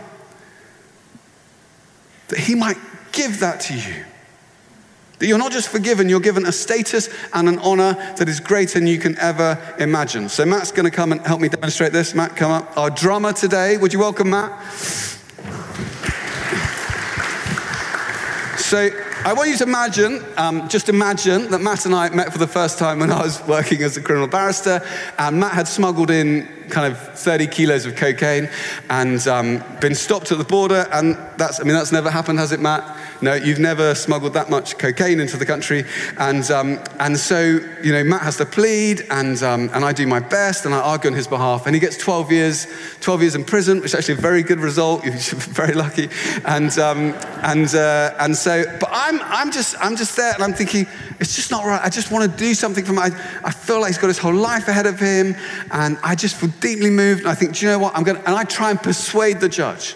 That 2.29 2.39
He 2.39 2.55
might 2.55 2.79
give 3.11 3.41
that 3.41 3.61
to 3.63 3.75
you. 3.75 4.05
That 5.19 5.29
you're 5.29 5.39
not 5.39 5.53
just 5.53 5.69
forgiven, 5.69 6.11
you're 6.11 6.21
given 6.21 6.45
a 6.45 6.53
status 6.53 7.09
and 7.33 7.49
an 7.49 7.59
honor 7.61 7.95
that 8.19 8.29
is 8.29 8.39
greater 8.39 8.79
than 8.79 8.87
you 8.87 8.99
can 8.99 9.17
ever 9.19 9.59
imagine. 9.79 10.29
So, 10.29 10.45
Matt's 10.45 10.73
going 10.73 10.85
to 10.85 10.91
come 10.91 11.11
and 11.11 11.21
help 11.27 11.41
me 11.41 11.49
demonstrate 11.49 11.93
this. 11.93 12.15
Matt, 12.15 12.37
come 12.37 12.51
up. 12.51 12.77
Our 12.77 12.91
drummer 12.91 13.33
today. 13.33 13.79
Would 13.79 13.95
you 13.95 13.99
welcome 13.99 14.31
Matt? 14.31 14.73
So, 18.59 18.91
I 19.25 19.33
want 19.33 19.49
you 19.49 19.57
to 19.57 19.65
imagine, 19.65 20.23
um, 20.37 20.69
just 20.69 20.89
imagine 20.89 21.51
that 21.51 21.61
Matt 21.61 21.87
and 21.87 21.95
I 21.95 22.11
met 22.11 22.31
for 22.31 22.39
the 22.39 22.47
first 22.47 22.79
time 22.79 22.99
when 22.99 23.11
I 23.11 23.23
was 23.23 23.43
working 23.49 23.83
as 23.83 23.97
a 23.97 24.03
criminal 24.03 24.29
barrister, 24.29 24.87
and 25.19 25.41
Matt 25.41 25.53
had 25.53 25.67
smuggled 25.67 26.11
in 26.11 26.47
kind 26.69 26.93
of 26.93 26.99
30 27.19 27.47
kilos 27.47 27.87
of 27.87 27.97
cocaine 27.97 28.49
and 28.91 29.27
um, 29.27 29.65
been 29.81 29.95
stopped 29.95 30.31
at 30.31 30.39
the 30.39 30.45
border. 30.45 30.87
And 30.93 31.17
that's, 31.39 31.59
I 31.59 31.65
mean, 31.65 31.73
that's 31.73 31.93
never 31.93 32.11
happened, 32.11 32.39
has 32.39 32.53
it, 32.53 32.61
Matt? 32.61 32.85
No, 33.23 33.35
you've 33.35 33.59
never 33.59 33.95
smuggled 33.95 34.35
that 34.35 34.51
much 34.51 34.77
cocaine 34.77 35.21
into 35.21 35.37
the 35.37 35.47
country. 35.47 35.85
And, 36.19 36.49
um, 36.51 36.79
and 36.99 37.19
so, 37.19 37.61
you 37.83 37.93
know, 37.93 38.05
Matt 38.05 38.23
has 38.23 38.37
to 38.37 38.47
plead, 38.47 39.07
and, 39.11 39.43
um, 39.43 39.71
and 39.73 39.85
I 39.85 39.93
do 39.93 40.07
my 40.07 40.21
best, 40.21 40.67
and 40.67 40.75
I 40.75 40.81
argue 40.81 41.11
on 41.11 41.17
his 41.17 41.27
behalf. 41.27 41.67
And 41.67 41.75
he 41.75 41.81
gets 41.81 41.97
12 41.97 42.31
years, 42.31 42.67
12 43.01 43.23
years 43.23 43.35
in 43.35 43.45
prison, 43.45 43.79
which 43.79 43.87
is 43.87 43.95
actually 43.95 44.15
a 44.15 44.21
very 44.21 44.43
good 44.43 44.61
result. 44.61 45.05
You're 45.05 45.15
very 45.17 45.75
lucky. 45.75 46.09
And, 46.45 46.77
um, 46.79 47.15
and, 47.43 47.75
uh, 47.75 48.15
and 48.21 48.37
so, 48.37 48.65
but 48.81 48.91
I'm, 48.93 49.21
I'm, 49.23 49.51
just, 49.51 49.77
I'm 49.81 49.97
just 49.97 50.17
there, 50.17 50.35
and 50.35 50.43
I'm 50.43 50.53
thinking, 50.53 50.87
it's 51.19 51.35
just 51.35 51.51
not 51.51 51.65
right. 51.65 51.81
I 51.83 51.89
just 51.89 52.11
want 52.11 52.31
to 52.31 52.37
do 52.37 52.53
something 52.53 52.85
for 52.85 52.93
my, 52.93 53.07
I 53.45 53.51
feel 53.51 53.81
like 53.81 53.89
he's 53.89 53.99
got 53.99 54.09
his 54.09 54.19
whole 54.19 54.35
life 54.35 54.69
ahead 54.69 54.87
of 54.87 55.01
him, 55.01 55.35
and 55.71 55.99
I 56.03 56.15
just 56.15 56.37
feel 56.37 56.51
deeply 56.61 56.91
moved. 56.91 57.21
And 57.21 57.31
I 57.31 57.35
think, 57.35 57.55
do 57.55 57.65
you 57.65 57.73
know 57.73 57.79
what? 57.79 57.97
I'm 57.97 58.05
going 58.05 58.19
to, 58.19 58.27
and 58.27 58.37
I 58.37 58.45
try 58.45 58.71
and 58.71 58.79
persuade 58.79 59.41
the 59.41 59.49
judge. 59.49 59.95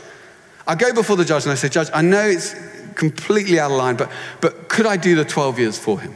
I 0.70 0.76
go 0.76 0.92
before 0.92 1.16
the 1.16 1.24
judge 1.24 1.44
and 1.44 1.52
I 1.52 1.56
say, 1.56 1.68
Judge, 1.68 1.90
I 1.92 2.00
know 2.00 2.28
it's 2.28 2.54
completely 2.94 3.58
out 3.58 3.70
of 3.70 3.76
line, 3.76 3.96
but, 3.96 4.10
but 4.40 4.68
could 4.68 4.86
I 4.86 4.96
do 4.96 5.14
the 5.14 5.24
12 5.24 5.58
years 5.58 5.78
for 5.78 6.00
him? 6.00 6.14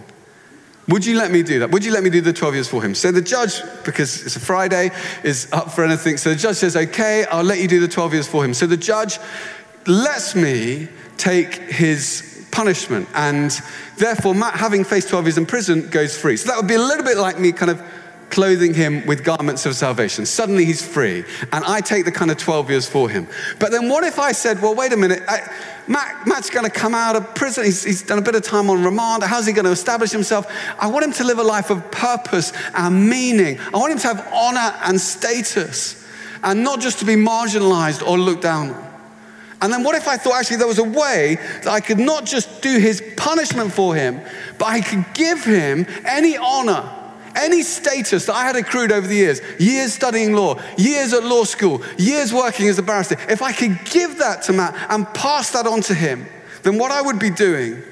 Would 0.88 1.06
you 1.06 1.16
let 1.16 1.30
me 1.30 1.42
do 1.42 1.60
that? 1.60 1.70
Would 1.70 1.84
you 1.84 1.92
let 1.92 2.02
me 2.02 2.10
do 2.10 2.20
the 2.20 2.32
12 2.32 2.54
years 2.54 2.68
for 2.68 2.82
him? 2.82 2.94
So 2.94 3.10
the 3.10 3.22
judge, 3.22 3.62
because 3.84 4.24
it's 4.26 4.37
a 4.37 4.40
Friday, 4.40 4.90
is 5.22 5.48
up 5.50 5.70
for 5.72 5.82
anything. 5.82 6.18
So 6.18 6.30
the 6.30 6.37
judge 6.37 6.56
says, 6.56 6.76
okay, 6.76 7.24
I'll 7.30 7.42
let 7.42 7.58
you 7.58 7.68
do 7.68 7.80
the 7.80 7.88
12 7.88 8.12
years 8.12 8.28
for 8.28 8.44
him. 8.44 8.52
So 8.52 8.66
the 8.66 8.76
judge 8.76 9.18
lets 9.87 10.34
me 10.34 10.88
take 11.16 11.54
his 11.54 12.46
punishment. 12.50 13.08
And 13.14 13.50
therefore, 13.96 14.34
Matt, 14.34 14.54
having 14.54 14.84
faced 14.84 15.08
12 15.08 15.24
years 15.24 15.38
in 15.38 15.46
prison, 15.46 15.88
goes 15.88 16.18
free. 16.18 16.37
So 16.37 16.48
that 16.48 16.56
would 16.58 16.68
be 16.68 16.74
a 16.74 16.78
little 16.78 17.04
bit 17.04 17.16
like 17.16 17.38
me 17.38 17.52
kind 17.52 17.70
of 17.70 17.82
clothing 18.30 18.74
him 18.74 19.06
with 19.06 19.24
garments 19.24 19.66
of 19.66 19.74
salvation. 19.74 20.26
Suddenly 20.26 20.64
he's 20.64 20.87
free. 20.87 21.24
And 21.52 21.64
I 21.64 21.80
take 21.80 22.04
the 22.04 22.12
kind 22.12 22.30
of 22.30 22.37
12 22.37 22.70
years 22.70 22.88
for 22.88 23.08
him. 23.08 23.28
But 23.58 23.70
then 23.70 23.88
what 23.88 24.04
if 24.04 24.18
I 24.18 24.32
said, 24.32 24.60
well, 24.60 24.74
wait 24.74 24.92
a 24.92 24.96
minute, 24.96 25.22
I, 25.28 25.48
Matt, 25.87 26.26
Matt's 26.26 26.50
going 26.50 26.64
to 26.64 26.70
come 26.70 26.94
out 26.94 27.16
of 27.16 27.34
prison. 27.34 27.64
He's, 27.64 27.84
he's 27.84 28.02
done 28.02 28.18
a 28.18 28.22
bit 28.22 28.34
of 28.34 28.42
time 28.42 28.70
on 28.70 28.82
remand. 28.82 29.22
How's 29.22 29.46
he 29.46 29.52
going 29.52 29.66
to 29.66 29.70
establish 29.70 30.10
himself? 30.10 30.50
I 30.78 30.87
want 30.87 31.04
him 31.04 31.12
to 31.12 31.24
live 31.24 31.38
a 31.38 31.44
life 31.44 31.70
of 31.70 31.90
purpose 31.90 32.52
and 32.74 33.08
meaning. 33.08 33.58
I 33.72 33.78
want 33.78 33.92
him 33.92 33.98
to 33.98 34.08
have 34.08 34.28
honor 34.32 34.74
and 34.82 35.00
status 35.00 36.04
and 36.42 36.62
not 36.62 36.80
just 36.80 36.98
to 37.00 37.04
be 37.04 37.14
marginalized 37.14 38.06
or 38.06 38.18
looked 38.18 38.42
down 38.42 38.70
on. 38.70 38.84
And 39.64 39.72
then 39.72 39.82
what 39.82 39.94
if 39.94 40.06
I 40.06 40.18
thought 40.18 40.34
actually 40.34 40.58
there 40.58 40.66
was 40.66 40.78
a 40.78 40.84
way 40.84 41.37
that 41.62 41.68
I 41.68 41.80
could 41.80 41.98
not 41.98 42.26
just 42.26 42.60
do 42.60 42.78
his 42.78 43.02
punishment 43.16 43.72
for 43.72 43.94
him, 43.94 44.20
but 44.58 44.66
I 44.66 44.82
could 44.82 45.06
give 45.14 45.42
him 45.42 45.87
any 46.04 46.37
honor, 46.37 46.87
any 47.37 47.62
status 47.62 48.27
that 48.27 48.35
I 48.35 48.44
had 48.44 48.57
accrued 48.57 48.92
over 48.92 49.07
the 49.07 49.14
years, 49.14 49.40
years 49.59 49.92
studying 49.92 50.35
law, 50.35 50.61
years 50.77 51.12
at 51.12 51.25
law 51.25 51.44
school, 51.44 51.83
years 51.99 52.33
working 52.33 52.68
as 52.68 52.79
a 52.79 52.83
barrister. 52.83 53.16
If 53.29 53.42
I 53.42 53.53
could 53.53 53.79
give 53.85 54.18
that 54.18 54.42
to 54.44 54.53
Matt 54.53 54.75
and 54.90 55.07
pass 55.14 55.51
that 55.51 55.66
on 55.66 55.81
to 55.83 55.94
him, 55.94 56.27
then 56.62 56.79
what 56.79 56.90
I 56.90 57.03
would 57.03 57.18
be 57.18 57.31
doing 57.31 57.83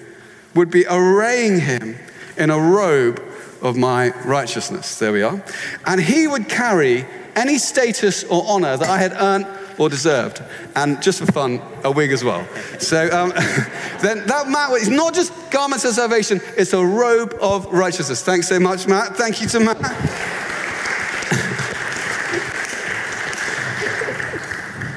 would 0.54 0.70
be 0.70 0.86
arraying 0.86 1.60
him 1.60 1.96
in 2.36 2.50
a 2.50 2.58
robe 2.58 3.22
of 3.62 3.76
my 3.76 4.10
righteousness. 4.24 4.98
There 4.98 5.12
we 5.12 5.22
are. 5.22 5.42
And 5.86 6.00
he 6.00 6.26
would 6.26 6.48
carry 6.48 7.06
any 7.36 7.58
status 7.58 8.24
or 8.24 8.44
honor 8.46 8.76
that 8.76 8.88
I 8.88 8.98
had 8.98 9.12
earned 9.12 9.46
or 9.82 9.88
deserved. 9.88 10.42
And 10.76 11.02
just 11.02 11.18
for 11.18 11.32
fun, 11.32 11.60
a 11.82 11.90
wig 11.90 12.12
as 12.12 12.22
well. 12.22 12.46
So 12.78 13.10
um, 13.10 13.30
then 14.00 14.24
that 14.26 14.48
Matt 14.48 14.70
is 14.72 14.88
not 14.88 15.14
just 15.14 15.32
garments 15.50 15.84
of 15.84 15.94
salvation, 15.94 16.40
it's 16.56 16.72
a 16.72 16.84
robe 16.84 17.34
of 17.40 17.66
righteousness. 17.66 18.22
Thanks 18.22 18.48
so 18.48 18.60
much, 18.60 18.86
Matt. 18.86 19.16
Thank 19.16 19.42
you 19.42 19.48
to 19.48 19.60
Matt. 19.60 19.76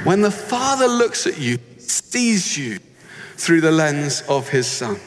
when 0.05 0.21
the 0.21 0.31
Father 0.31 0.87
looks 0.87 1.25
at 1.25 1.39
you, 1.39 1.57
sees 1.79 2.57
you 2.57 2.79
through 3.37 3.61
the 3.61 3.71
lens 3.71 4.21
of 4.29 4.49
his 4.49 4.67
Son, 4.67 4.97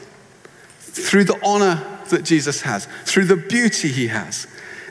through 0.79 1.23
the 1.23 1.39
honor 1.43 1.85
that 2.09 2.25
Jesus 2.25 2.61
has, 2.61 2.87
through 3.05 3.25
the 3.25 3.37
beauty 3.37 3.87
he 3.87 4.07
has. 4.07 4.45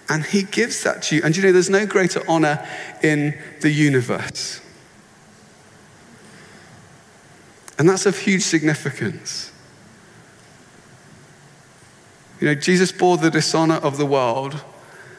And 0.09 0.24
he 0.24 0.44
gives 0.44 0.83
that 0.85 1.03
to 1.05 1.16
you. 1.16 1.22
And 1.22 1.37
you 1.37 1.42
know, 1.42 1.53
there's 1.53 1.68
no 1.68 1.85
greater 1.85 2.22
honor 2.27 2.66
in 3.03 3.38
the 3.61 3.70
universe. 3.70 4.62
And 7.79 7.88
that's 7.88 8.07
of 8.07 8.19
huge 8.19 8.43
significance. 8.43 9.53
You 12.41 12.49
know, 12.49 12.55
Jesus 12.55 12.93
bore 12.93 13.17
the 13.17 13.31
dishonor 13.31 13.77
of 13.77 13.97
the 13.99 14.07
world 14.07 14.62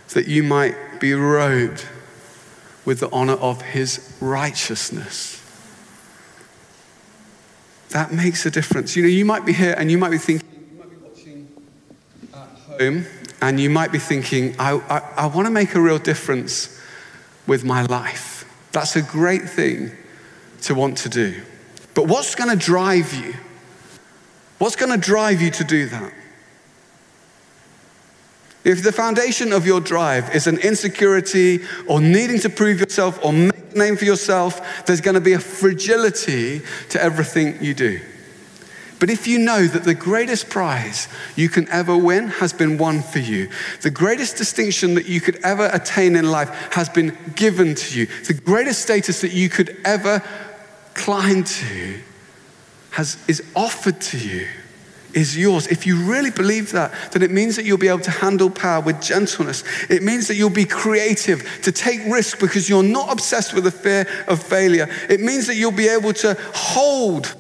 that 0.10 0.28
you 0.28 0.44
might 0.44 1.00
be 1.00 1.14
robed 1.14 1.86
with 2.86 3.00
the 3.00 3.10
honor 3.12 3.34
of 3.34 3.62
his 3.62 4.16
righteousness. 4.20 5.36
That 7.90 8.14
makes 8.14 8.46
a 8.46 8.52
difference. 8.52 8.96
You 8.96 9.04
know, 9.04 9.10
you 9.10 9.26
might 9.26 9.46
be 9.46 9.54
here 9.54 9.76
and 9.78 9.90
you 9.92 9.98
might 9.98 10.12
be 10.12 10.18
thinking, 10.18 10.48
you 10.72 10.78
might 10.78 10.90
be 10.90 10.96
watching 10.98 11.48
at 12.34 12.80
home, 12.80 13.06
and 13.42 13.60
you 13.60 13.70
might 13.70 13.92
be 13.92 14.00
thinking, 14.00 14.56
I, 14.60 14.74
I, 14.90 15.24
I 15.24 15.26
want 15.28 15.48
to 15.48 15.52
make 15.52 15.76
a 15.76 15.82
real 15.82 15.98
difference 15.98 16.80
with 17.48 17.64
my 17.64 17.84
life. 17.84 18.46
That's 18.72 18.96
a 18.96 19.02
great 19.02 19.50
thing 19.50 19.92
to 20.62 20.76
want 20.76 20.98
to 21.00 21.10
do. 21.10 21.42
But 22.00 22.08
what's 22.08 22.34
going 22.34 22.50
to 22.50 22.56
drive 22.56 23.14
you? 23.14 23.34
What's 24.58 24.78
going 24.78 24.94
to 24.94 24.98
drive 24.98 25.42
you 25.42 25.52
to 25.52 25.66
do 25.66 25.86
that? 25.88 26.14
If 28.64 28.84
the 28.84 28.94
foundation 28.94 29.52
of 29.52 29.66
your 29.66 29.82
drive 29.82 30.34
is 30.34 30.48
an 30.48 30.60
insecurity 30.60 31.60
or 31.90 32.00
needing 32.00 32.40
to 32.40 32.50
prove 32.50 32.80
yourself 32.80 33.20
or 33.22 33.34
make 33.34 33.74
a 33.74 33.78
name 33.78 33.98
for 33.98 34.06
yourself, 34.06 34.86
there's 34.86 35.02
going 35.02 35.16
to 35.16 35.20
be 35.20 35.34
a 35.34 35.42
fragility 35.42 36.62
to 36.88 37.04
everything 37.04 37.62
you 37.62 37.74
do. 37.74 38.00
But 39.02 39.10
if 39.10 39.28
you 39.28 39.38
know 39.38 39.68
that 39.68 39.84
the 39.84 39.94
greatest 39.94 40.50
prize 40.50 41.10
you 41.36 41.50
can 41.50 41.68
ever 41.68 41.98
win 41.98 42.30
has 42.30 42.54
been 42.54 42.78
won 42.78 43.02
for 43.02 43.20
you, 43.20 43.50
the 43.82 43.92
greatest 43.92 44.38
distinction 44.38 44.94
that 44.94 45.06
you 45.06 45.20
could 45.20 45.36
ever 45.44 45.70
attain 45.74 46.16
in 46.16 46.32
life 46.32 46.50
has 46.72 46.88
been 46.88 47.18
given 47.36 47.76
to 47.76 48.00
you, 48.00 48.06
the 48.26 48.34
greatest 48.34 48.82
status 48.82 49.20
that 49.20 49.34
you 49.34 49.50
could 49.50 49.76
ever 49.84 50.24
climb 51.00 51.44
to 51.44 52.00
has, 52.92 53.18
is 53.28 53.42
offered 53.56 54.02
to 54.02 54.18
you 54.18 54.48
is 55.14 55.38
yours. 55.38 55.68
If 55.68 55.88
you 55.88 55.96
really 56.04 56.32
believe 56.32 56.72
that, 56.74 56.94
then 57.12 57.24
it 57.24 57.32
means 57.32 57.56
that 57.56 57.66
you'll 57.66 57.78
be 57.78 57.88
able 57.88 58.00
to 58.02 58.12
handle 58.12 58.50
power 58.50 58.82
with 58.82 59.02
gentleness. 59.02 59.64
It 59.90 60.04
means 60.04 60.28
that 60.28 60.36
you'll 60.36 60.50
be 60.50 60.66
creative 60.66 61.62
to 61.64 61.72
take 61.72 62.02
risk 62.06 62.40
because 62.40 62.70
you're 62.70 62.84
not 62.84 63.12
obsessed 63.12 63.54
with 63.54 63.64
the 63.64 63.72
fear 63.72 64.06
of 64.28 64.42
failure. 64.42 64.88
It 65.10 65.20
means 65.20 65.48
that 65.48 65.56
you'll 65.56 65.72
be 65.72 65.88
able 65.88 66.14
to 66.14 66.38
hold 66.54 67.36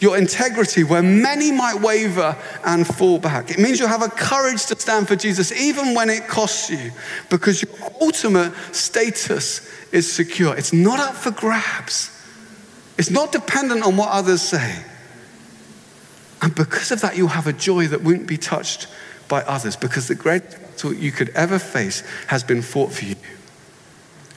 your 0.00 0.16
integrity 0.16 0.84
where 0.84 1.02
many 1.02 1.50
might 1.50 1.80
waver 1.80 2.36
and 2.64 2.86
fall 2.86 3.18
back. 3.18 3.50
It 3.50 3.58
means 3.58 3.80
you'll 3.80 3.88
have 3.88 4.02
a 4.02 4.08
courage 4.08 4.66
to 4.66 4.78
stand 4.78 5.08
for 5.08 5.16
Jesus 5.16 5.52
even 5.52 5.94
when 5.94 6.08
it 6.08 6.28
costs 6.28 6.70
you 6.70 6.92
because 7.30 7.62
your 7.62 7.72
ultimate 8.00 8.52
status 8.72 9.68
is 9.92 10.10
secure. 10.10 10.56
It's 10.56 10.72
not 10.72 11.00
up 11.00 11.14
for 11.14 11.30
grabs. 11.30 12.17
It's 12.98 13.10
not 13.10 13.30
dependent 13.30 13.84
on 13.84 13.96
what 13.96 14.10
others 14.10 14.42
say. 14.42 14.84
And 16.42 16.54
because 16.54 16.90
of 16.90 17.00
that, 17.00 17.16
you'll 17.16 17.28
have 17.28 17.46
a 17.46 17.52
joy 17.52 17.86
that 17.88 18.02
won't 18.02 18.26
be 18.26 18.36
touched 18.36 18.88
by 19.28 19.42
others 19.42 19.76
because 19.76 20.08
the 20.08 20.14
greatest 20.14 20.60
battle 20.60 20.94
you 20.94 21.12
could 21.12 21.30
ever 21.30 21.58
face 21.58 22.02
has 22.26 22.42
been 22.42 22.62
fought 22.62 22.92
for 22.92 23.04
you. 23.04 23.16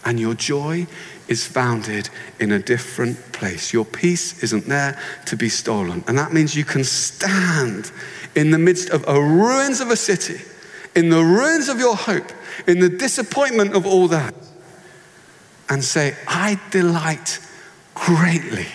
And 0.06 0.20
your 0.20 0.34
joy 0.34 0.88
is 1.28 1.46
founded 1.46 2.10
in 2.40 2.52
a 2.52 2.60
different 2.60 3.18
place. 3.34 3.72
Your 3.72 3.86
peace 3.86 4.44
isn't 4.44 4.68
there 4.68 5.00
to 5.28 5.36
be 5.36 5.50
stolen. 5.50 6.04
And 6.08 6.18
that 6.18 6.34
means 6.34 6.56
you 6.56 6.66
can 6.66 6.84
stand 6.84 7.92
in 8.36 8.52
the 8.52 8.58
midst 8.58 8.90
of 8.90 9.08
a 9.08 9.20
ruins 9.22 9.80
of 9.80 9.90
a 9.90 9.96
city, 9.96 10.42
in 10.96 11.10
the 11.10 11.24
ruins 11.24 11.70
of 11.70 11.80
your 11.80 11.96
hope, 11.96 12.32
in 12.68 12.80
the 12.80 12.90
disappointment 12.90 13.76
of 13.76 13.86
all 13.86 14.08
that, 14.08 14.34
and 15.70 15.84
say, 15.84 16.16
I 16.28 16.60
delight 16.72 17.40
greatly. 17.94 18.68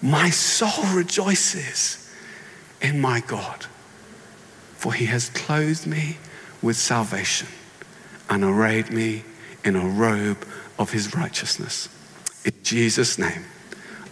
My 0.00 0.30
soul 0.30 0.84
rejoices 0.94 2.10
in 2.80 3.00
my 3.00 3.20
God, 3.20 3.66
for 4.76 4.92
he 4.92 5.06
has 5.06 5.28
clothed 5.30 5.86
me 5.86 6.16
with 6.60 6.76
salvation 6.76 7.48
and 8.28 8.42
arrayed 8.42 8.90
me 8.90 9.24
in 9.64 9.76
a 9.76 9.86
robe 9.86 10.44
of 10.78 10.90
his 10.90 11.14
righteousness. 11.14 11.88
In 12.44 12.54
Jesus' 12.62 13.18
name, 13.18 13.44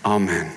amen. 0.04 0.52